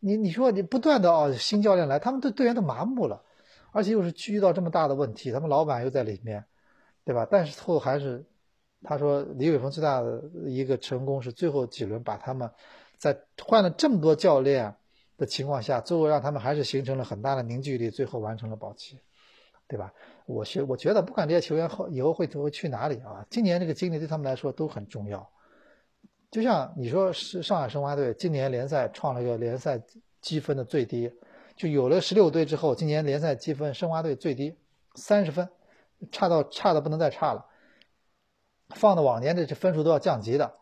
[0.00, 3.22] 你你说你不断的哦新教练来，他们对队员都麻木了，
[3.70, 6.44] 而且又是遇到这么大的问题，他们老板又在里面，
[7.04, 7.26] 对吧？
[7.30, 8.26] 但是最后还是
[8.82, 12.50] 他说李伟峰最大的一个成功是最后几轮把他们
[13.02, 14.72] 在换了这么多教练
[15.18, 18.96] 的情况下，最后让他们还是形成了很大的凝聚力，最后完成了保级，
[19.66, 19.92] 对吧？
[20.24, 25.28] 我觉我觉得不管这些球员后以后会会去哪里啊，今年这个经历对他们来说都很重要。
[26.30, 29.82] 就像你说是上海申花队今年联赛创了一个联赛
[30.20, 31.12] 积分的最低，
[31.56, 34.56] 就有了十六队之后，今年联赛积分申花队最低
[34.94, 35.48] 三十分，
[36.12, 37.46] 差到差的不能再差了。
[38.76, 40.54] 放到往年这这分数都要降级的，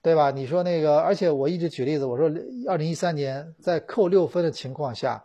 [0.00, 0.30] 对吧？
[0.30, 2.30] 你说那个，而且我一直举例子，我说
[2.68, 5.24] 二零一三年在扣六分的情况下，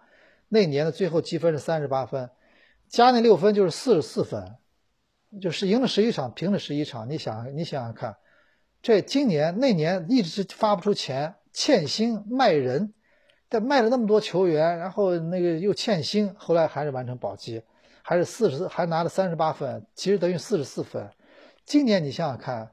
[0.49, 2.29] 那年的最后积分是三十八分，
[2.87, 4.55] 加那六分就是四十四分，
[5.41, 7.09] 就是赢了十一场，平了十一场。
[7.09, 8.15] 你想你想想看。
[8.81, 12.93] 这今年那年一直发不出钱，欠薪卖人，
[13.47, 17.61] 但卖了那么多球员，然后那个又欠薪，后来还是完成保级，
[18.01, 21.09] 还是四十，还拿了三十八分，其实等于四十四分。
[21.63, 22.69] 今年你想想看，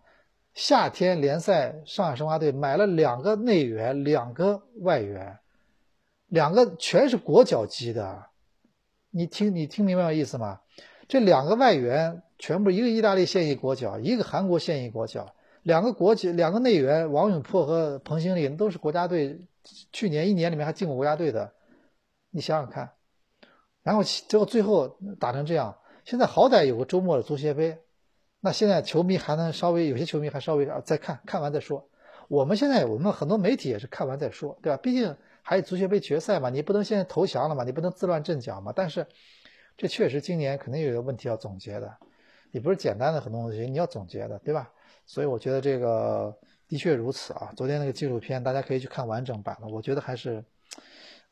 [0.60, 5.38] 夏天联赛上海申花队买了两个内援，两个外援，
[6.26, 8.26] 两个全是国脚级的，
[9.10, 10.60] 你听你听明白我意思吗？
[11.08, 15.34] 这两个外援全部一个意大利现役国脚，一个韩国现役国脚。
[15.62, 19.40] 两个国籍，两个内援王永珀和彭兴林都是国家队，
[19.92, 21.50] 去年一年里面还进过国家队的，
[22.30, 22.90] 你想想看，
[23.82, 27.78] 然后结果最后打成这样，现在好歹有个周末的足协杯，
[28.40, 31.86] 那现在球迷还能稍微有些球迷还稍微啊再看看完再说，
[32.28, 34.76] 我们现在我们很多媒体也是看完再说，对吧？
[34.82, 38.72] 毕竟还有足协杯决赛嘛，你不能现在投降了嘛，你不能自乱阵脚嘛。
[38.74, 39.06] 但是
[39.76, 41.92] 这确实今年肯定有个问题要总结的，
[42.50, 44.70] 你不是简单的很多东西你要总结的，对吧？
[45.06, 46.34] 所以我觉得这个
[46.68, 47.52] 的确如此啊！
[47.56, 50.44] 昨天那个纪录片大家可以去看完整版的，我觉得还是，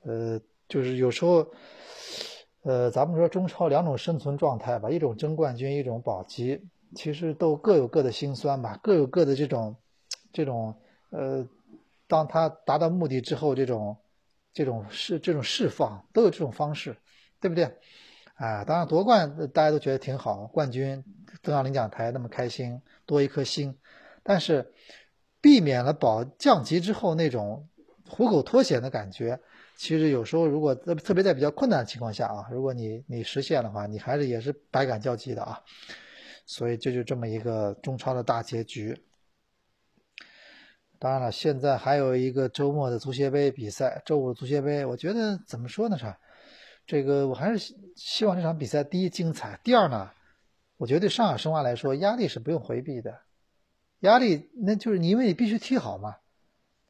[0.02, 1.46] 呃，就是有时候，
[2.64, 6.60] 呃，咱们说中超两种生存状态吧，一种争冠军，一种保级，
[6.94, 9.76] 其实都各有各的辛酸吧，各有各的这种，
[10.32, 10.74] 这种，
[11.10, 11.46] 呃，
[12.06, 13.96] 当他达到目的之后，这种，
[14.52, 16.96] 这种释这种释放都有这种方式，
[17.40, 17.64] 对不对？
[18.34, 21.02] 啊，当然夺冠大家都觉得挺好，冠军
[21.42, 22.80] 登上领奖台那么开心。
[23.04, 23.74] 多一颗心，
[24.22, 24.70] 但是
[25.40, 27.66] 避免了保降级之后那种
[28.06, 29.40] 虎口脱险的感觉。
[29.76, 35.58] 其实有时候如果特别在比较困难的情况下啊，如果你你实现的话，你还是也是百感交集的啊。
[36.48, 38.98] 所以这就这么一个中超的大结局。
[40.98, 45.98] 当然了，现在还有一个周末的足协杯比赛，周五的足协杯，我觉得怎么说呢？
[45.98, 46.16] 是
[46.86, 50.10] 这个，我还是希望这场比赛第一精彩，第二呢？
[50.78, 53.20] 我觉得对上海申花来说，压力是不用回避的，
[54.00, 56.16] 压力那就是你因为你必须踢好嘛。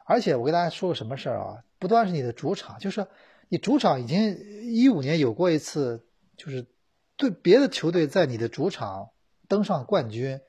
[0.06, 1.64] 而且我跟大家说个什么事儿啊？
[1.80, 3.04] 不单是你的主场，就是
[3.48, 4.38] 你主场已经
[4.72, 6.64] 一五年有过一次，就是
[7.16, 9.10] 对别的球队在你的主场
[9.48, 10.40] 登上冠军，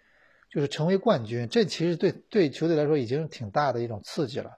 [0.52, 4.58] 就是成为冠军，这其实对对球队来说已经挺大的一种刺激了。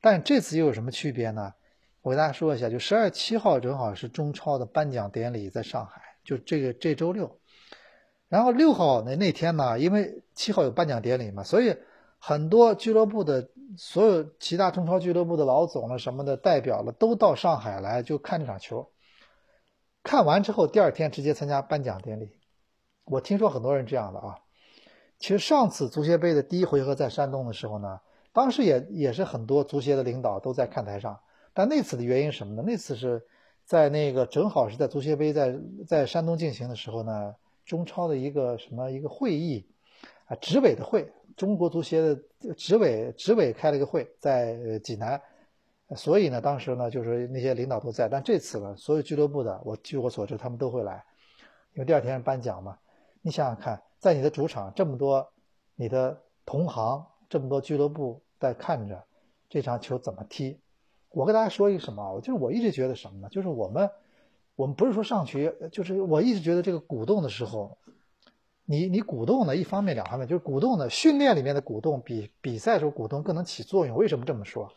[0.00, 1.54] 但这次又有什么区别呢？
[2.02, 7.40] 我给大家说一下，就十二月七号正好是中超的颁奖典礼在上海，就这个这周六。
[8.28, 11.74] 然后六号那那天呢，因为七号有颁奖典礼嘛，所以
[12.18, 13.48] 很多俱乐部的
[13.78, 18.90] 所有其他中超俱乐部的老总了什么的代表了都到上海来就看这场球。
[20.02, 22.28] 看完之后，第二天直接参加颁奖典礼。
[23.04, 24.38] 我听说很多人这样的啊。
[25.18, 28.00] 其实上次足协杯的第一回合在山东的时候呢，
[28.32, 31.18] 当时也也是很多足协的领导都在看台上，
[31.52, 32.62] 但那次的原因什么呢？
[32.66, 33.22] 那次是
[33.64, 37.34] 在那个正好是在足协杯在在山东进行的时候呢。
[37.66, 39.66] 中超的一个什么一个会议
[40.26, 42.14] 啊，执委的会，中国足协的
[42.58, 45.18] 执委执委开了一个会，在济南，
[45.96, 51.02] 所以呢，当时呢，就是那些领导都在，但这次呢，所有俱乐部的，我据我所知，他们都会来，
[51.72, 52.76] 因为第二天颁奖嘛。
[53.26, 55.26] 你想想看，在你的主场这么多
[55.76, 59.02] 你的同行，这么多俱乐部在看着
[59.48, 60.60] 这场球怎么踢。
[61.08, 62.20] 我跟大家说一个什么啊？
[62.20, 63.28] 就是我一直觉得什么呢？
[63.30, 63.90] 就是我们
[64.56, 67.78] 我们不是说上去，就是我一直觉得这个鼓动的时候，
[68.66, 73.96] 你你鼓动呢，一方面两方面，就是鼓动呢，训练里面的鼓动比比赛时候鼓动更能起作用。
[73.96, 74.70] 为什么这么说？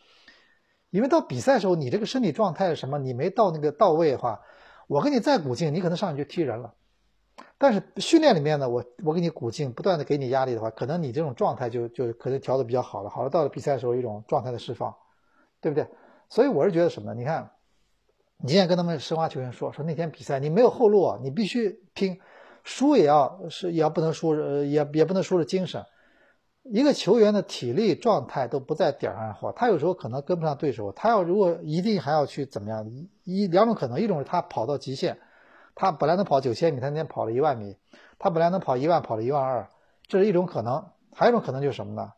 [0.89, 2.97] 因为到比赛时候，你这个身体状态什么？
[2.97, 4.39] 你没到那个到位的话，
[4.87, 6.73] 我给你再鼓劲，你可能上去就踢人了。
[7.57, 13.09] 但是训练里面呢，我我给你鼓劲，不断的给你压力的话，可能你这种状态就就可能调的比较好了。
[13.09, 14.93] 好了，到了比赛的时候，一种状态的释放，
[15.61, 15.87] 对不对？
[16.29, 17.19] 所以我是觉得什么呢？
[17.19, 17.49] 你看，
[18.43, 22.19] 你现在跟他们申花球员说说那天比赛你没有后路啊，你必须拼，
[22.63, 25.83] 输也要是也要不能输，呃也也不能输了精神。
[26.69, 30.91] 一个球员的体力状态都不在点上的话，他有时候可能跟不上对手。
[30.91, 32.85] 他要如果一定还要去怎么样？
[33.23, 35.17] 一两种可能，一种是他跑到极限，
[35.77, 37.77] 他本来能跑九千米，他那天跑了一万米，
[38.17, 39.69] 他本来能跑一万，跑了一万二，
[40.07, 40.83] 这是一种可能。
[41.13, 42.11] 还有一种可能就是什么呢？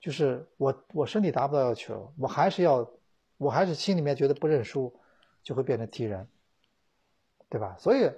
[0.00, 2.90] 就是我我身体达不到要求，我还是要，
[3.36, 4.92] 我还是心里面觉得不认输，
[5.42, 6.26] 就会变成踢人，
[7.48, 7.76] 对吧？
[7.78, 8.10] 所以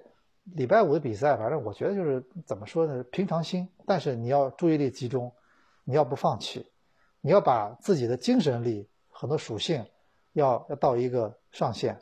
[0.44, 3.02] 礼拜五的比赛，反正我觉得就是怎么说呢？
[3.10, 5.30] 平常心，但是你要注意力集中。
[5.88, 6.68] 你要不放弃，
[7.20, 9.86] 你要把自己的精神力很多属性
[10.32, 11.96] 要要到一个上限，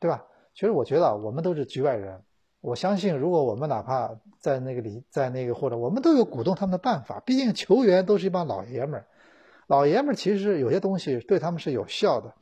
[0.00, 0.26] 对吧？
[0.60, 2.20] 其实我觉得我们都是局外人，
[2.60, 9.06] 我相信如果我们哪怕在那个里，在那个或者我们都有鼓动他们的办法，毕竟球员都是一帮老爷们儿，
[9.68, 12.34] 老爷们儿其实有些东西对他们是有效的，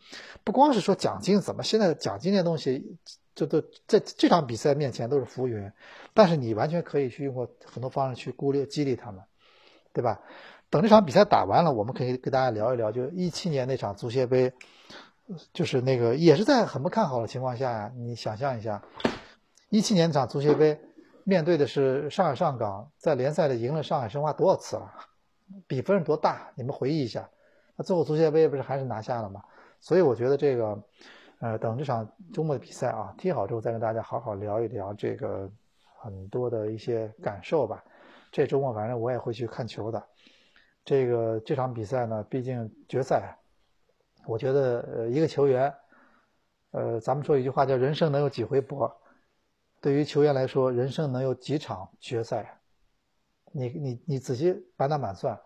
[0.42, 2.98] 不光是说奖金怎么，现在奖金那东西
[3.37, 5.70] 这都在这场比赛面前都是浮云，
[6.12, 9.22] 但是你完全可以去用过很多方式去鼓励激励他们，
[9.92, 10.20] 对吧？
[10.70, 14.52] 等这场比赛打完了，我们可以跟大家聊一聊，就一七年那场足协杯，
[15.52, 17.92] 就是那个也是在很不看好的情况下呀。
[17.96, 18.82] 你想象一下，
[19.68, 20.80] 一七年场足协杯，
[21.24, 24.92] 面对的是上海上港，在联赛里赢了上海申花多少次了？
[25.66, 26.50] 比分是多大？
[26.54, 27.28] 你们回忆一下。
[27.76, 29.42] 那最后足协杯不是还是拿下了吗？
[29.80, 30.82] 所以我觉得这个，
[31.40, 35.50] 呃，等这场周末的比赛啊踢好之后，再跟大家好好聊一聊这个
[36.00, 37.84] 很多的一些感受吧。
[38.32, 40.04] 这周末反正我也会去看球的。
[40.84, 43.38] 这个这场比赛呢，毕竟决赛，
[44.28, 45.74] 我觉得呃一个球员，
[46.70, 49.00] 呃咱们说一句话叫人生能有几回搏，
[49.80, 52.60] 对于球员来说，人生能有几场决赛？
[53.52, 55.40] 你你你仔细满打满算，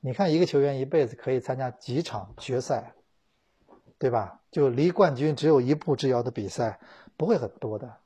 [0.00, 2.92] 你看一个球员一辈子可以参加几场决赛，
[3.98, 4.42] 对吧？
[4.50, 6.78] 就离冠军只有一步之遥的比赛
[7.16, 7.96] 不会很多的。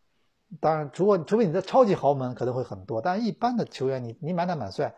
[0.61, 4.95] 当然，如果除非你在超级豪门可能会很多，但一般的球员你你满打满算。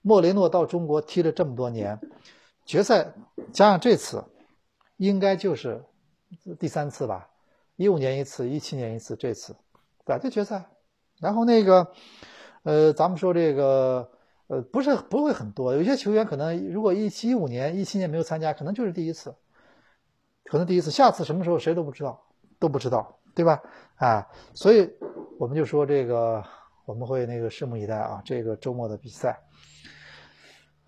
[0.00, 1.98] 莫雷诺到中国踢了这么多年，
[2.64, 3.12] 决赛
[3.52, 4.24] 加上这次，
[5.00, 5.82] 应该就是
[6.58, 7.26] 第三次吧？
[7.76, 9.56] 一五年一次，一七年一次，这次
[10.04, 10.62] 对吧就决赛。
[11.18, 11.90] 然后那个，
[12.64, 14.10] 呃，咱们说这个，
[14.48, 19.34] 呃，不是不会很多，有些球员可能如果一七一五年、一七年没有参加，可能就是第一次，
[20.44, 22.22] 可能第一次，下次什么时候谁都不知道，
[22.58, 23.58] 都不知道，对吧？
[23.96, 24.86] 啊，所以
[25.38, 26.44] 我们就说这个，
[26.84, 29.40] 我们会那个拭目以待啊，这个周末的比赛。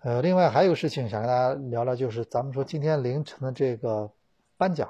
[0.03, 4.11] 呃，另外还有个事情想跟大家聊聊，就是咱们说今天凌晨的这个
[4.57, 4.89] 颁奖，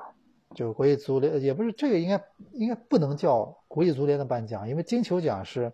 [0.55, 2.19] 就是国际足联也不是这个应该
[2.53, 5.71] 应该不能叫国际足联的颁奖，因为金球奖是，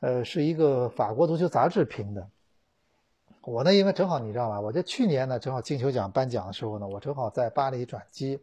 [0.00, 2.28] 呃，是一个法国足球杂志评的。
[3.42, 8.40] 我呢，因为正好你知道吧，我在去年呢正好金球奖颁奖的时候呢，我正好在巴黎转机，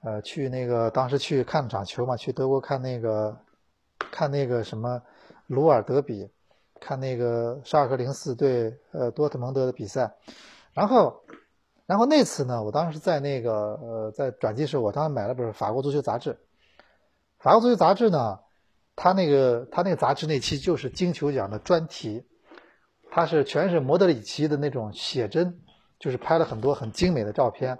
[0.00, 3.36] 呃，去那个当时去看场球嘛，去德国看那个
[3.98, 5.02] 看那个什么
[5.48, 6.30] 鲁尔德比。
[6.84, 10.12] 看那个沙尔克零四对呃多特蒙德的比赛，
[10.74, 11.22] 然后，
[11.86, 16.36] 然后那次呢，我当时在那个呃在转机时候，我当时买了本法国足球杂志。
[17.38, 18.40] 法国足球杂志呢，
[18.96, 22.26] 它那个它那个杂志那期就是金球奖的专题，
[23.12, 25.60] 它是全是莫德里奇的那种写真，
[26.00, 27.78] 就是拍了很多很精美的照片。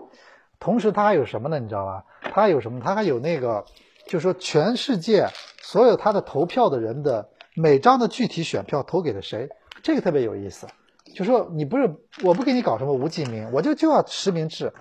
[0.60, 1.58] 同时它还有什么呢？
[1.58, 2.04] 你知道吧？
[2.22, 2.80] 它还有什么？
[2.80, 3.64] 它还有那个，
[4.06, 5.26] 就是说全世界
[5.60, 7.28] 所有他的投票的人的。
[7.54, 9.48] 每张的具体选票投给了谁，
[9.82, 10.66] 这个特别有意思。
[11.14, 14.72] 就说你不是，我不给你搞什么无记名，我就就要实名制，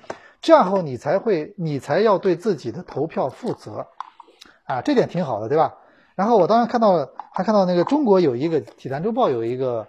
[0.42, 3.88] 这样后你才会，你才要对自己的投票负责，
[4.64, 5.76] 啊，这点挺好的，对吧？
[6.16, 9.88] 然后我当时看到，还看到那个中国有一个《体坛周报》有一个，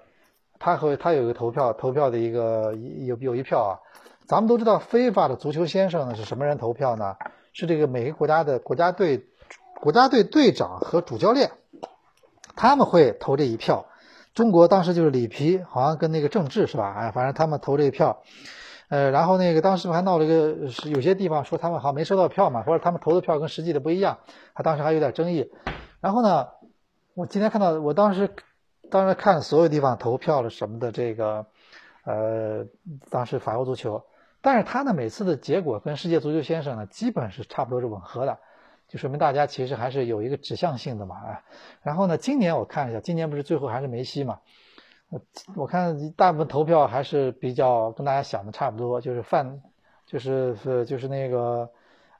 [0.58, 3.78] 他和他有一个投票投票的一个有有一票啊。
[4.26, 7.16] 咱们都知道，非法的足球先生呢是什么人投票呢？
[7.52, 9.26] 是这个每个国家的国家队
[9.74, 11.52] 国家队队长和主教练。
[12.56, 13.86] 他们会投这一票，
[14.34, 16.94] 中国当时就是里皮，好像跟那个郑智是吧？
[16.96, 18.22] 哎，反正他们投这一票，
[18.88, 24.18] 呃，然后那个当时还闹了一个，是有些地方说他们好像没收到票嘛，或者他们投的票跟实际的不一样，
[24.54, 25.50] 他当时还有点争议。
[26.00, 26.48] 然后呢，
[27.14, 28.30] 我今天看到，我当时
[28.90, 31.46] 当时看所有地方投票了什么的，这个
[32.04, 32.66] 呃，
[33.10, 34.04] 当时法国足球，
[34.40, 38.38] 但是他呢每次的结果跟世界足球先生呢基本是差不多是吻合的，
[38.92, 41.40] 就说明大家其实还是有一个指向性的嘛啊。
[41.80, 44.40] 然后呢，今年我看一下，今年不是最后还是梅西嘛？
[45.08, 45.22] 我
[45.56, 49.62] 我看大部分投票还是比较跟大家想的差不多，就是范，
[50.04, 51.70] 就是是就是那个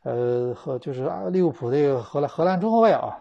[0.03, 3.19] 呃和就是利物浦这个荷兰荷兰中后卫啊。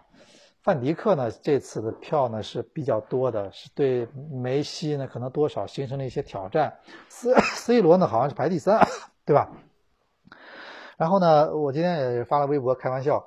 [0.62, 6.78] 范迪克呢，这次的票呢是比较多的，是对梅西呢可能多少形成了一些挑战。
[7.10, 8.80] C C 罗呢好像是排第三，
[9.26, 9.50] 对吧？
[10.98, 13.26] 然后呢，我今天也发了微博开玩笑，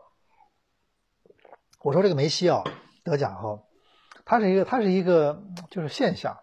[1.84, 2.64] 我说这个梅西啊
[3.04, 3.66] 得奖后，
[4.24, 6.38] 他是一个他是一个就是现象。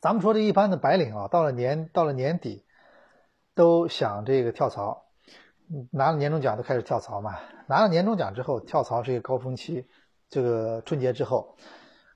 [0.00, 2.64] 咱们说这一般的白领啊，到了年到了年底，
[3.54, 5.04] 都想这个跳槽。
[5.92, 7.36] 拿了年终奖都开始跳槽嘛？
[7.68, 9.86] 拿了年终奖之后跳槽是一个高峰期，
[10.30, 11.54] 这个春节之后，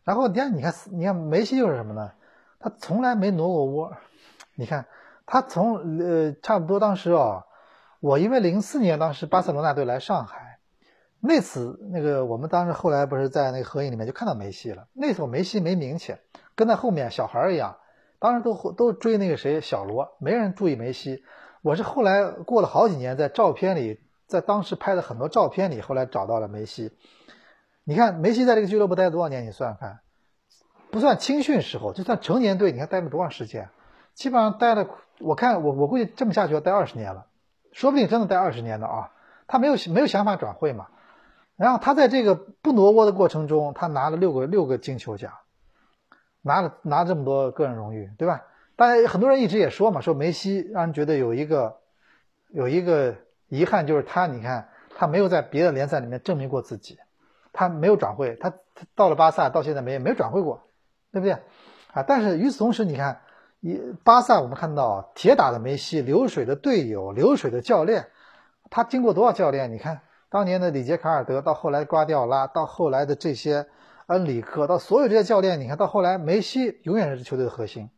[0.03, 2.11] 然后你看，你看，你看梅西又是什么呢？
[2.59, 3.93] 他从来没挪过窝。
[4.55, 4.87] 你看
[5.27, 7.45] 他从呃差不多当时啊，
[8.01, 10.44] 我因为零四年当时巴塞罗那队来上海，
[11.27, 14.87] 那次那个我们当时后来不是在那个合影里面就看到梅西了。
[14.93, 16.15] 那时候梅西没名气，
[16.55, 17.79] 跟在后面小孩一样，
[18.19, 21.25] 当时都都追那个谁小罗，没人注意梅西。
[21.63, 26.93] 我是后来过了好几年，在照片里，在当时拍的很多照片里，后来找到了梅西。
[27.85, 29.47] 你看梅西在这个俱乐部待了多少年？
[29.47, 30.01] 你算算看，
[30.91, 33.71] 不算青训时候，就算成年队，你看待了多长时间？
[34.13, 34.87] 基本上待了，
[35.21, 37.25] 我看我我估计这么下去要待二十年了，
[37.73, 39.11] 说不定真的待二十年的啊。
[39.47, 40.89] 他没有没有想法转会嘛。
[41.57, 45.33] 然后他在这个不挪窝的过程中，他拿了六个六个金球奖，
[46.43, 48.43] 拿了拿这么多个人荣誉，对吧？
[48.77, 51.77] 大家很多人一直也说嘛，说梅西让人觉得有一个
[52.49, 53.15] 有一个
[53.49, 56.99] 遗憾，就是他，你看他没有在别的联赛里面证明过自己，
[57.53, 58.53] 他没有转会，他
[58.97, 60.67] 到了巴萨到现在没没有转会过，
[61.13, 61.35] 对不对？
[61.93, 63.21] 啊，但是与此同时，你看，
[63.61, 68.09] 一巴萨我们看到铁打的梅西，流水的队友，流水的教练，
[68.71, 69.73] 他经过多少教练？
[69.73, 70.01] 你看
[70.35, 73.69] 当年的里杰卡尔德，到后来瓜迪奥拉，到后来的这些
[74.09, 77.89] 恩里克，到所有这些教练，你看到后来梅西永远是球队的核心。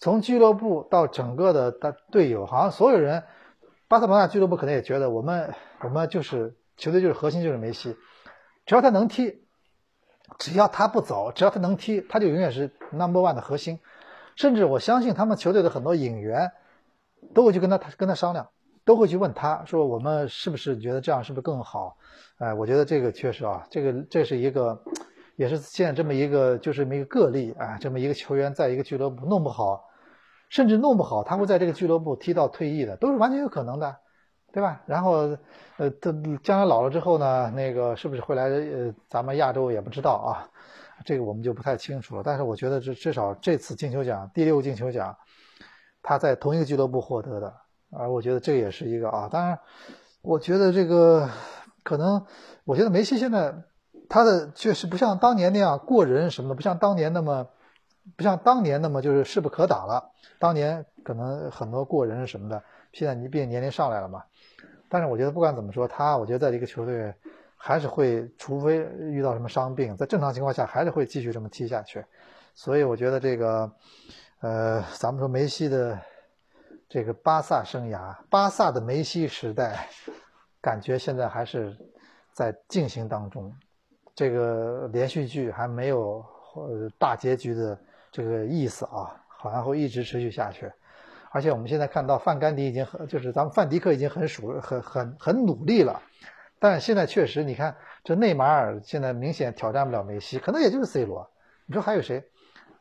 [0.00, 3.22] 从俱乐部到整个的的队友，好像所有人，
[3.86, 5.54] 巴塞罗那俱乐部可能也觉得我们
[5.84, 7.96] 我们就是球队就是核心就是梅西，
[8.66, 9.44] 只要他能踢，
[10.40, 13.78] 只要他不走，只要他能踢，他就永远是 number one 的核心。
[14.34, 16.50] 甚至我相信他们球队的很多引援
[17.32, 18.48] 都会去跟他跟他商量，
[18.90, 21.96] 都会去问他说我们是不是觉得这样是不是更好？
[22.38, 24.82] 哎，我觉得这个确实啊，这个这是一个
[25.36, 29.86] 也是现在这么一个就是这么一个个例啊，这么一个球员在一个俱乐部弄不好。
[30.48, 33.96] 甚至弄不好，他会在这个俱乐部踢到退役的，都是完全有可能的，
[34.52, 34.82] 对吧？
[34.84, 35.38] 然后，
[35.76, 36.12] 呃，他
[36.42, 40.50] 将来老了之后呢，那个是不是会来呃咱们亚洲也不知道啊，
[41.04, 42.22] 这个我们就不太清楚了。
[42.24, 45.16] 但是我觉得这至少这次金球奖第六个金球奖，
[46.02, 47.54] 他在同一个俱乐部获得的，
[47.90, 49.28] 而我觉得这也是一个啊。
[49.30, 49.58] 当然，
[50.22, 51.28] 我觉得这个
[51.82, 52.24] 可能，
[52.64, 53.54] 我觉得梅西现在
[54.08, 57.46] 他的确实不像当年那样过人什么的，不像当年那么。
[58.16, 60.10] 不像当年那么就是势不可挡了。
[60.38, 62.60] 当年可能很多过人什么的，
[62.92, 64.24] 现在你毕竟年龄上来了嘛。
[64.88, 67.14] 但是我觉得不管怎么说，他我觉得在这个球队
[67.56, 72.04] 还是会，除非遇到什么伤病，在正常情况下还是会继续这么踢下去。
[72.54, 73.70] 所以我觉得这个，
[74.40, 75.96] 呃，咱们说梅西的
[76.90, 79.88] 这个巴萨生涯，巴萨的梅西时代，
[80.60, 81.74] 感觉现在还是
[82.32, 83.50] 在进行当中。
[84.14, 86.22] 这个连续剧还没有
[86.54, 87.78] 呃大结局的。
[88.12, 90.68] 这个意思啊，好像会一直持续下去，
[91.30, 96.02] 而且我们现在看到范甘迪已经很，就是咱们范迪克已经很熟、很很很努力了，
[96.58, 101.30] 但是现在确实，你看这内马尔现在明显挑战不了梅西，可能也就是 C 罗，
[101.66, 102.24] 你说还有谁？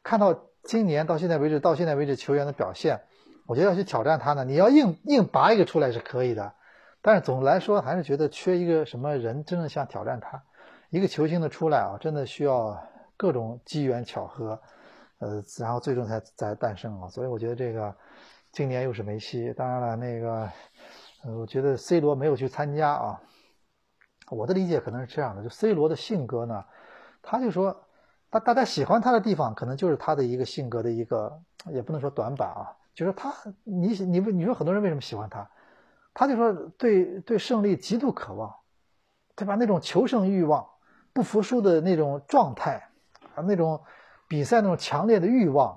[0.01, 0.33] 看到
[0.63, 2.99] 今年到现在为止，到现在为止球员的表现，
[3.49, 6.53] 我觉得要去挑战他呢，你要硬硬拔一个出来是可以的，
[7.01, 10.39] 但是总的来说还是觉得缺一个什么人真正想挑战他，
[10.91, 12.79] 一个球星的出来啊，真的需要
[13.17, 14.61] 各种机缘巧合。
[15.17, 17.93] 呃，然后最终才才诞生啊，所以我觉得这个
[18.51, 20.49] 今年又是梅西，当然了，那个，
[21.39, 23.19] 我觉得 C 罗没有去参加啊。
[24.29, 26.63] 我的理解可能是这样的，就 C 罗的性格呢，
[27.23, 27.75] 他就说，
[28.29, 31.41] 大大家喜欢他的地方，可能就是他的一个性格的一个，
[31.73, 33.33] 也不能说短板啊，就是他，
[33.63, 35.49] 你你你说很多人为什么喜欢他？
[36.13, 38.53] 他就说对对胜利极度渴望，
[39.35, 39.55] 对吧？
[39.55, 40.67] 那种求胜欲望，
[41.13, 42.89] 不服输的那种状态
[43.35, 43.81] 啊，那种。
[44.31, 45.75] 比赛那种强烈的欲望，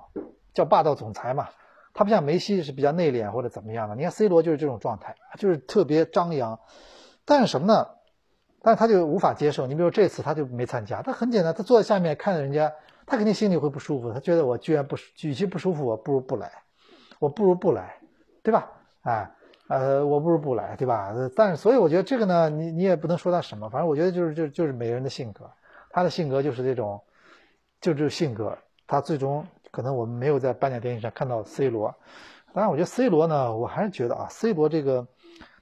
[0.53, 1.49] 叫霸道总裁嘛。
[1.91, 3.95] 他不像梅西是比较内敛或者怎么样的。
[3.95, 6.59] 你看 C 罗就是这种状态，就是特别张扬。
[7.25, 7.87] 但是什么呢？
[8.61, 9.65] 但是他就无法接受。
[9.65, 12.71] 你比如这次他就没参加，他很简单，他坐在下面看着人家
[13.07, 16.51] 他肯定心里会不舒服，他觉得我居然不，与其不舒服，我不如不来，
[17.23, 17.95] 我不如不来，
[18.43, 18.69] 对吧？
[19.03, 19.31] 哎，
[19.69, 21.15] 呃，我不如不来，对吧？
[21.37, 25.49] 但是，所以我觉得这个呢，你你也不能说他什么，反正我觉得就是就就是每个人的性格，
[25.89, 27.01] 他的性格就是这种，
[27.79, 28.57] 就这种性格，
[28.87, 31.95] 他最终可能我们没有在颁奖典礼上看到 C 罗，
[32.53, 35.07] 当然，我觉得 C 罗呢，我还是觉得啊，C 罗这个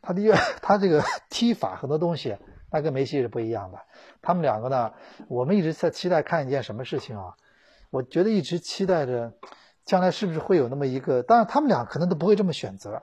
[0.01, 0.34] 他的
[0.64, 2.36] 他这个踢法很多东西，
[2.72, 3.78] 那跟梅西是不一样的。
[4.24, 4.93] 他们两个呢，
[5.28, 7.36] 我们一直在期待看一件什么事情啊？
[7.91, 9.32] 我觉得一直期待着，
[9.86, 11.24] 将来是不是会有那么一个？
[11.24, 13.02] 当然，他们俩可能都不会这么选择。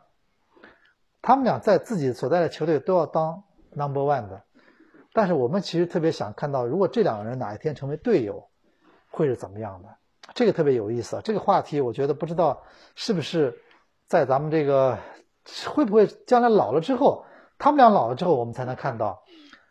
[1.21, 4.43] 他们俩在自己所在的球队都要当 number one 的，
[5.13, 8.49] 但是我们其实特别想看到，如果这两个人哪一天成为队友，
[9.11, 9.89] 会是怎么样的？
[10.35, 11.21] 这个特别有意思。
[11.25, 12.63] 这个话题，我觉得不知道
[12.95, 13.59] 是不是
[14.07, 14.99] 在咱们这个
[15.67, 17.25] 会不会将来老了之后，
[17.59, 19.23] 他们俩老了之后，我们才能看到。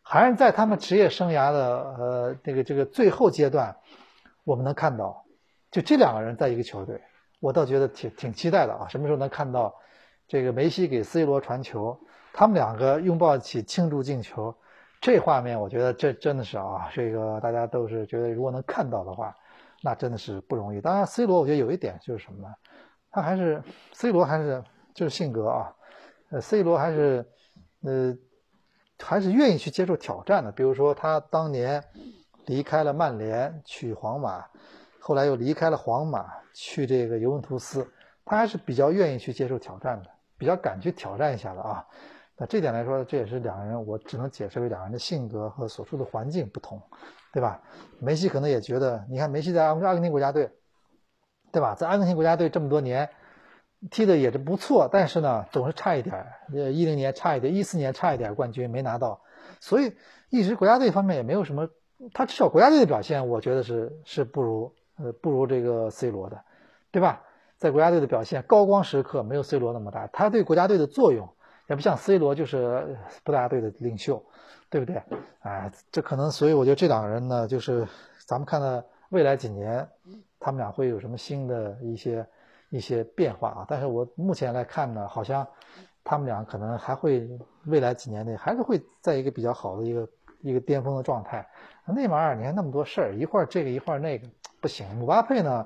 [0.03, 3.78] 还是在他们职业生涯的呃这个这个最后阶段，
[4.43, 5.26] 我们能看到，
[5.78, 6.99] 就这两个人在一个球队，
[7.39, 8.88] 我倒觉得挺挺期待的啊！
[8.88, 9.71] 什么时候能看到
[10.28, 11.95] 这个梅西给 C 罗传球，
[12.34, 14.51] 他们两个拥抱一起庆祝进球，
[14.99, 19.36] 这画面我觉得这真的是啊，这个大家都是觉得如果能看到的话，
[19.84, 20.82] 那真的是不容易。
[20.82, 22.51] 当然，C 罗我觉得有一点就是什么呢？
[23.11, 23.61] 他还是
[23.93, 24.63] C 罗还是
[24.95, 25.71] 就是性格啊，
[26.32, 27.23] 呃，C 罗还是
[27.84, 28.17] 呃。
[28.99, 31.84] 还是愿意去接受挑战的，比如说他当年
[32.47, 34.43] 离开了曼联去皇马，
[35.08, 37.89] 后来又离开了皇马去这个尤文图斯，
[38.26, 41.82] 他还是比较愿意去接受挑战的，比较敢去挑战一下的啊。
[42.36, 46.78] 那这点来说，这也是两个人，我只能解释为两个人的性格和所处的环境不同，
[47.32, 47.58] 对吧？
[48.01, 50.51] 梅西可能也觉得，你看梅西在阿阿根廷国家队，
[51.53, 51.74] 对吧？
[51.74, 53.10] 在阿根廷国家队这么多年。
[53.89, 56.16] 踢的也是不错，但是呢，总是差一点
[56.53, 59.22] 呃，一零年差一点，一四年差一点冠军没拿到，
[59.62, 59.95] 所以
[60.30, 61.70] 一直国家队方面也没有什么。
[62.14, 66.39] 他至少国家队的表现，我觉得是是不如呃不如这个 C 罗的，
[66.91, 67.21] 对吧？
[67.57, 71.27] 在国家队的表现高光时刻没有 C 罗那么大，他对国家队的作用
[71.67, 74.23] 也不像 C 罗就是国家队的领袖，
[74.69, 75.01] 对不对？
[75.39, 77.87] 哎，这可能，所以我觉得这两个人呢，就是
[78.25, 79.87] 咱们看到未来几年
[80.39, 82.25] 他们俩会有什么新的一些。
[82.69, 85.47] 一些变化啊，但是我目前来看呢，好像
[86.03, 87.25] 他们俩可能还会
[87.63, 90.09] 未来几年内还是会在一个比较好的一个
[90.41, 91.47] 一个巅峰的状态。
[91.85, 94.27] 内马尔你看那么多事儿，一会儿这个一会儿那个
[94.68, 94.86] 不行。
[94.97, 95.65] 姆巴佩呢，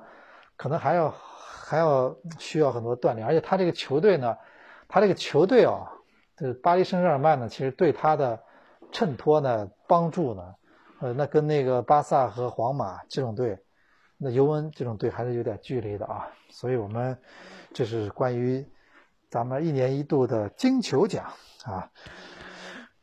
[0.56, 4.38] 可能还要还要需要很多锻炼，而且他这个球队呢，
[4.88, 5.92] 他这个球队啊，
[6.38, 8.40] 这巴黎圣日耳曼呢，其实对他的
[8.92, 10.56] 衬托呢、帮助呢，
[11.00, 13.58] 呃，那跟那个巴萨和皇马这种队。
[14.20, 17.18] 那尤文这种队还是有点距离的啊，所以我们
[17.74, 18.64] 这是关于
[19.32, 21.26] 咱们一年一度的金球奖
[21.66, 21.90] 啊。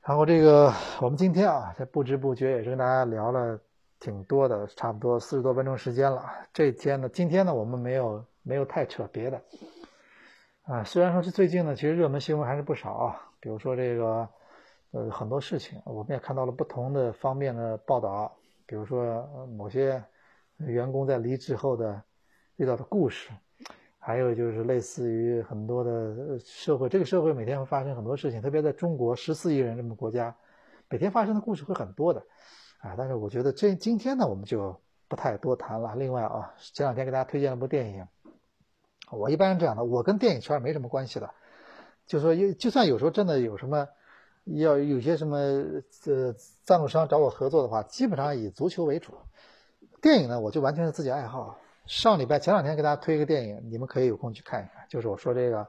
[0.02, 3.58] 然后这个我们今天啊，在不知不觉也是跟大家聊了
[4.00, 6.24] 挺多的，差不多四十多分钟时间了。
[6.52, 9.42] 这天呢，今天呢，我们没有没有太扯别的
[10.62, 10.84] 啊。
[10.84, 14.28] 虽然说是最近呢，其实热门新闻还是不少啊，比如说这个
[14.92, 18.34] 呃很多事情，我们也看到了不同的方面的报道，
[18.66, 19.26] 比如说
[19.56, 20.02] 某些。
[20.66, 22.02] 员工在离职后的
[22.56, 23.30] 遇到的故事，
[23.96, 30.36] 还有就是类似于很多的社会，这个社会每天会发生很多事情，特别在中国十四亿人这么国家，
[30.88, 32.20] 每天发生的故事会很多的，
[32.78, 35.94] 啊，但是我觉得这今天呢，我们就不太多谈了。
[35.96, 38.06] 另外啊，前两天给大家推荐了部电影，
[39.10, 41.28] 我一般是这样的，我跟电影圈没什么关系的，
[42.06, 43.88] 就说就就算有时候真的有什么
[44.44, 49.12] 要有些什么呃赞助商找我合作的话，基本上以足球为主。
[50.00, 51.58] 电影呢，我就完全是自己爱好。
[51.86, 54.86] 上礼拜前两天给大家推一个电影，你们可以有空去看一看。
[54.88, 55.66] 就是我说这个，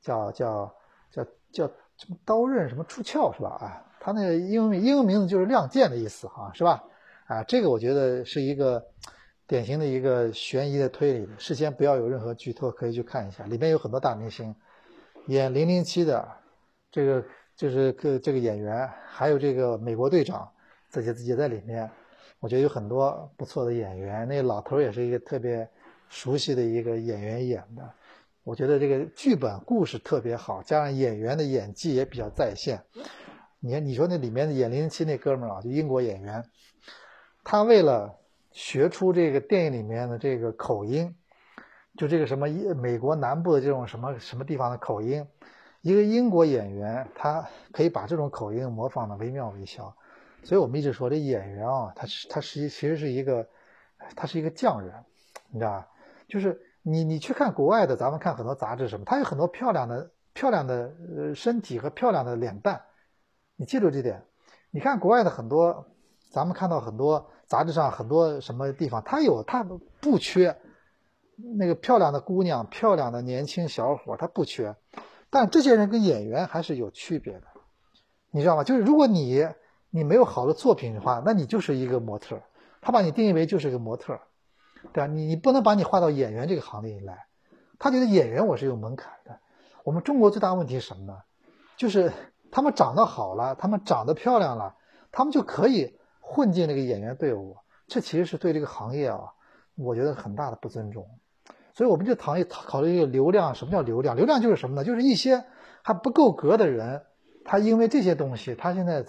[0.00, 0.74] 叫叫
[1.10, 3.50] 叫叫什么刀刃什么出鞘是吧？
[3.50, 6.82] 啊，他那个英文英文名字就是亮剑的意思哈，是吧？
[7.26, 8.84] 啊，这个我觉得是一个
[9.46, 13.44] 典型的一个悬疑的推理，事先不要有任何剧透，可以去看一下。
[13.44, 14.52] 里面有很多大明星，
[15.26, 16.26] 演零零七的
[16.90, 17.22] 这个
[17.54, 20.50] 就是个这个演员，还有这个美国队长
[20.90, 21.88] 这些也在里面。
[22.40, 25.68] 我觉得有很多不错的演员，那老头也是一个特别
[26.08, 27.86] 熟悉的一个演员演的。
[28.42, 32.82] 我觉得这个剧本故事特别好，加上演员的演技也比较在线。
[33.60, 36.44] 你看，你说那里面的演零零七那哥们儿啊，就英国演员，
[37.44, 38.18] 他为了
[38.50, 41.14] 学出这个电影里面的这个口音，
[41.96, 45.26] 就这个什么美国南部的这种什么什么地方的口音，
[45.82, 49.94] 一个英国演员他可以把这种口音模仿的惟妙惟肖。
[50.42, 53.46] 所以我们一直说，这演员啊，他是他实际其实是一个，
[54.16, 54.94] 他是一个匠人，
[55.50, 55.86] 你知道吧？
[56.26, 62.80] 就是你你去看国外的，咱们看很多杂志什么，他有很多漂亮的漂亮的呃身体和漂亮的脸蛋，
[63.60, 64.24] 你记住这点。
[64.70, 65.84] 你看国外的很多
[66.30, 69.62] 咱们看到很多杂志上很多什么地方，他有他
[70.00, 70.56] 不缺
[71.58, 74.74] 那个漂亮的姑娘、漂亮的年轻小伙，他不缺。
[75.28, 77.42] 但这些人跟演员还是有区别的，
[78.30, 78.64] 你知道吗？
[78.64, 79.46] 就是如果你
[79.90, 82.40] 你没有好的作品的话，那你就是一个模特，
[82.80, 84.18] 他把你定义为就是一个模特，
[84.94, 85.06] 对吧？
[85.06, 87.26] 你你不能把你划到演员这个行列里来。
[87.78, 89.38] 他觉得演员我是有门槛的。
[89.84, 91.18] 我们中国最大问题是什么呢？
[91.76, 92.10] 就是
[92.50, 94.74] 他们长得好了，他们长得漂亮了，
[95.12, 97.56] 他们就可以混进那个演员队伍。
[97.86, 99.20] 这其实是对这个行业啊，
[99.76, 101.06] 我觉得很大的不尊重。
[101.72, 103.54] 所以我们就行业考虑一个流量。
[103.54, 104.14] 什么叫流量？
[104.14, 104.84] 流量就是什么呢？
[104.84, 105.44] 就是一些
[105.82, 107.02] 还不够格的人，
[107.44, 109.04] 他因为这些东西，他现在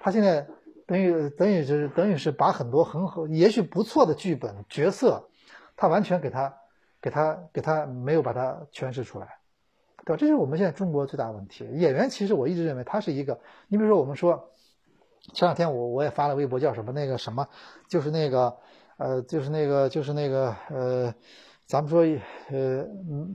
[0.00, 0.46] 他现在
[0.86, 5.28] 等于等于是等于是把很多很好也许不错的剧本角色，
[5.76, 6.54] 他完全给他
[7.00, 9.39] 给他给他没有把它诠释出来。
[10.04, 10.16] 对吧？
[10.16, 11.64] 这是我们现在中国最大的问题。
[11.72, 13.38] 演员其实我一直认为他是一个，
[13.68, 14.50] 你比如说我们说，
[15.34, 17.46] 前两天我我也发了微博，叫什么那个什么，
[17.88, 18.56] 就是那个
[18.96, 21.14] 呃，就是那个就是那个呃，
[21.66, 22.00] 咱们说
[22.50, 22.86] 呃，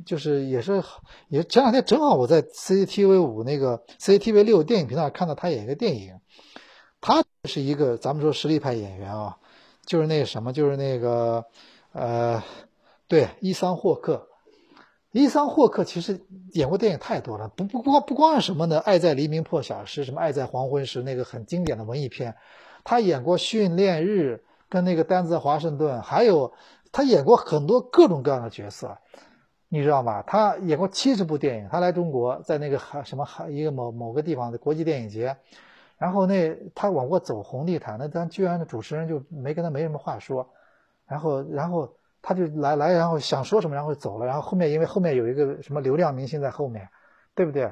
[0.05, 0.84] 就是也是
[1.30, 6.20] 也前两天正好我在 CCTV 五那个 CCTV 六电影频道看到他演一个电影，
[6.99, 9.38] 他是一个咱们说实力派演员啊，
[9.86, 11.45] 就是那个什么，就是那个
[11.93, 12.43] 呃，
[13.07, 14.28] 对，伊桑霍克。
[15.18, 16.20] 伊桑霍克其实
[16.51, 18.80] 演过电影太多了，不不光不光是什么呢？
[18.80, 22.36] 爱在黎明破晓时，什么爱在黄昏时，那个很经典的文艺片，
[22.84, 26.51] 他演过《训练日》跟那个丹泽华盛顿，还有
[26.91, 28.97] 他演过很多各种各样的角色，
[29.70, 30.22] 你知道吗？
[30.24, 31.70] 他演过七十部电影。
[31.72, 35.38] 他来中国，在那个海什么海一个某某个地方的国际电影节，
[35.97, 40.45] 然后那他往过走红地毯，那咱居然的主持人就没跟他没什么话说，
[41.07, 41.89] 然后然后。
[42.28, 44.26] 他就来来，然后想说什么，然后走了。
[44.26, 46.89] 然后后面因为后面有一个什么流量明星在后面，
[47.36, 47.71] 对不对？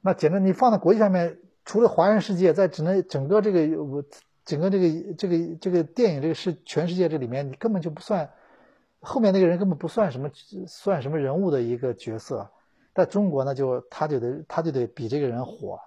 [0.00, 1.36] 那简直你放在国际上面，
[1.66, 4.02] 除了华人世界，在整个整个这个我
[4.46, 8.26] 整个这个这个这个电影这个是全世界这里面，你根本就不算
[9.00, 10.30] 后面那个人根本不算什么
[10.66, 12.50] 算什么人物的一个角色。
[12.94, 15.78] 在中国呢，就他就得他就得比这个人火，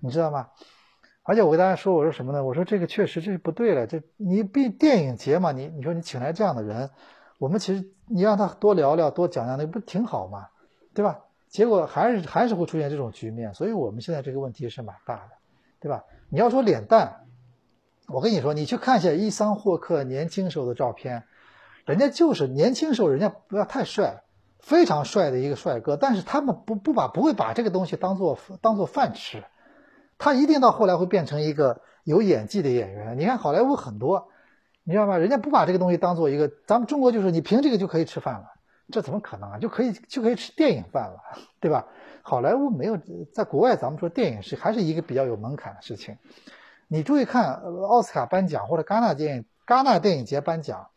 [0.00, 0.48] 你知道吗？
[1.22, 2.42] 而且我跟大家说，我说什么呢？
[2.42, 3.86] 我说这个确实这是不对了。
[3.86, 6.88] 这你毕电影节嘛，你你说你请来这样的人。
[7.42, 10.46] 我们其实你让他多聊聊多讲讲，那不挺好吗？
[10.94, 11.18] 对吧？
[11.48, 15.30] 结果还是还是会出现这种局面，所以我们现在这个问题是蛮大的，
[15.80, 16.04] 对吧？
[16.28, 17.26] 你要说脸蛋，
[18.06, 21.24] 我跟你说，你去看一下伊桑霍克年轻时候的照片，
[21.84, 24.22] 人家就是年轻时候人家不要太帅，
[24.60, 29.42] 非常帅的一个帅哥，但是他们不不把不会把这个东西当做当做饭吃，
[30.16, 33.18] 他一定到后来会变成一个有演技的演员。
[33.18, 34.28] 你看好莱坞很多。
[34.84, 35.16] 你知道吗？
[35.16, 38.46] 人家不把这个东西当做一个，咱们中国就是你凭这个就可以吃饭了，
[38.90, 39.58] 这怎么可能啊？
[39.58, 41.20] 就可以就可以吃电影饭了，
[41.60, 41.86] 对吧？
[42.22, 42.98] 好莱坞没有，
[43.32, 46.16] 在国外咱们说电影是还是一个比较有门槛的事情。
[46.88, 50.88] 你注意看奥斯卡颁奖或者戛纳电影戛纳电影节颁奖，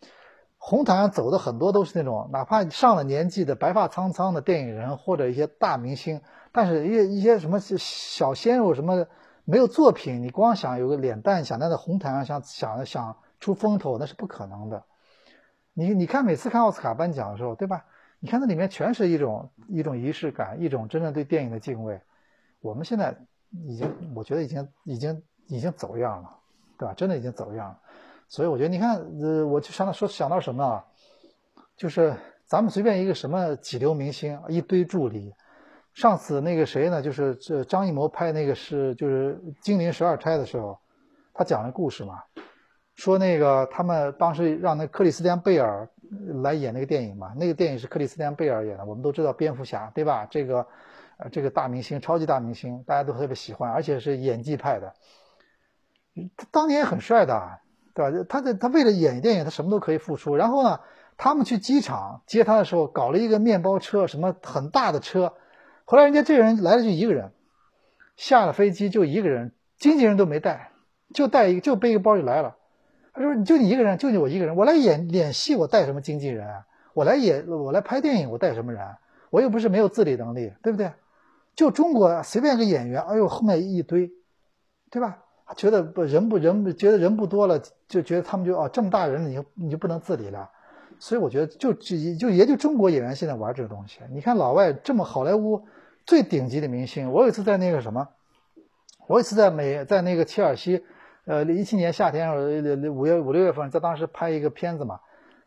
[0.58, 6.22] 红毯上走的很多都是那种哪怕上了年纪的白发苍苍的电影人或者一些大明星，
[6.52, 9.06] 但是一一些什么小鲜肉什么
[9.46, 13.16] 没有作品，你光想有个脸蛋，想在那红毯上想想想。
[13.46, 14.84] 出风头那是不可能的，
[15.76, 17.86] 你你看每次看奥斯卡颁奖的时候，对吧？
[18.20, 22.02] 你看那里面全是一种一种仪式感，一种真正对电影的敬畏。
[22.60, 23.16] 我们现在
[23.52, 26.30] 已经，我觉得已经已经已经走样了，
[26.76, 26.94] 对吧？
[26.96, 27.80] 真的已经走样了。
[28.28, 30.84] 所以我觉得，你看，呃，我就想到说想到什么啊？
[31.78, 32.16] 就是
[32.48, 35.32] 咱们随便一个什么几流明星，一堆助理。
[35.94, 37.00] 上次那个谁呢？
[37.00, 40.80] 就是这张艺谋拍那个是就是《金陵十二钗》的时候，
[41.32, 42.24] 他讲的故事嘛。
[42.96, 45.88] 说那个他们当时让那克里斯蒂安贝尔
[46.44, 48.86] 来演那个电影嘛，那个电影是克里斯蒂安贝尔演的。
[48.86, 50.26] 我们都知道蝙蝠侠对吧？
[50.30, 50.66] 这个，
[51.18, 54.94] 呃，这个大明星，超级大明星，大家都特别喜欢，而且是演技派的。
[56.52, 57.60] 当年很帅的，
[57.94, 58.26] 对吧？
[58.30, 60.36] 他在他为了演电影，他什么都可以付出。
[60.36, 60.80] 然后呢，
[61.18, 65.34] 他们去机场接他的时候，搞了一个面包车，什么很大的车。
[65.84, 67.34] 后来人家这个人来了就一个人，
[68.16, 70.72] 下了飞机就一个人，经纪人都没带，
[71.14, 72.56] 就带一个就背一个包就来了。
[73.16, 74.54] 他说：“你就你一个人，就你我一个人。
[74.54, 76.46] 我来演演戏，我带什么经纪人？
[76.94, 78.86] 我来演，我来拍电影，我带什么人？
[79.30, 80.92] 我又不是没有自理能力，对不对？
[81.56, 84.12] 就中国随便一个演员，哎呦，后面一堆，
[84.92, 85.18] 对吧？
[85.56, 87.58] 觉得不人不人觉得人不多了，
[87.88, 90.50] 就觉得他们就哦这么大人了，你就你就不能自理了。
[91.00, 94.02] 所以我觉得就就就也就中国演员现在玩这个东西。
[94.12, 95.66] 你看老外这么好莱坞
[96.06, 98.10] 最顶级的明星，我有一次在那个什么，
[99.08, 100.84] 我有一次在美在那个切尔西。”
[101.26, 102.36] 呃，一七年夏天，
[102.96, 105.00] 五月五六月份，在当时拍一个片子嘛，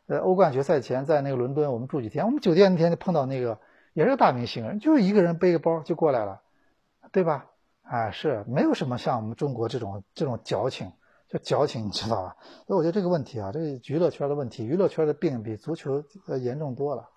[0.09, 3.61] 呃，欧冠决赛前在那个伦敦，我们住几天，我们酒店那天就碰到那个
[3.93, 6.41] 也是个大明星，就是一个人背个包就过来了，
[7.13, 7.47] 对吧？
[7.83, 10.93] 哎，是没有什么像我们中国这种这种矫情，
[11.29, 12.37] 就矫情，你知道吧？
[12.67, 17.09] 所以我觉得这个问题啊，这个娱乐圈的问题，娱乐圈的病比足球呃严重多了，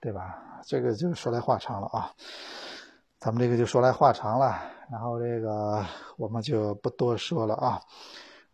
[0.00, 0.42] 对吧？
[0.66, 2.10] 这个就说来话长了啊，
[3.18, 4.60] 咱们这个就说来话长了，
[4.92, 5.82] 然后这个
[6.18, 7.80] 我们就不多说了啊，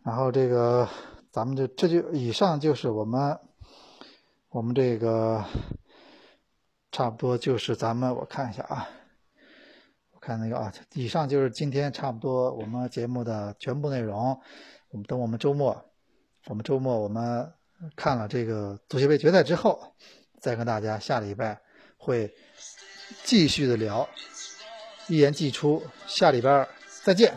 [0.04, 0.88] 然后这个
[1.32, 3.36] 咱们这这就以上就是我们
[4.48, 5.44] 我们这个
[6.92, 8.88] 差不多就是咱们我看一下啊。
[10.12, 14.40] 我看那个啊，以上就是今天差不多我们节目的全部内容。
[14.90, 15.84] 我们等我们周末，
[16.46, 17.52] 我们周末我们
[17.96, 19.92] 看了这个足协杯决赛之后，
[20.38, 21.60] 再跟大家下礼拜
[21.96, 22.32] 会
[23.24, 24.08] 继续的聊。
[25.08, 26.68] 一言既出，下礼拜
[27.02, 27.36] 再见。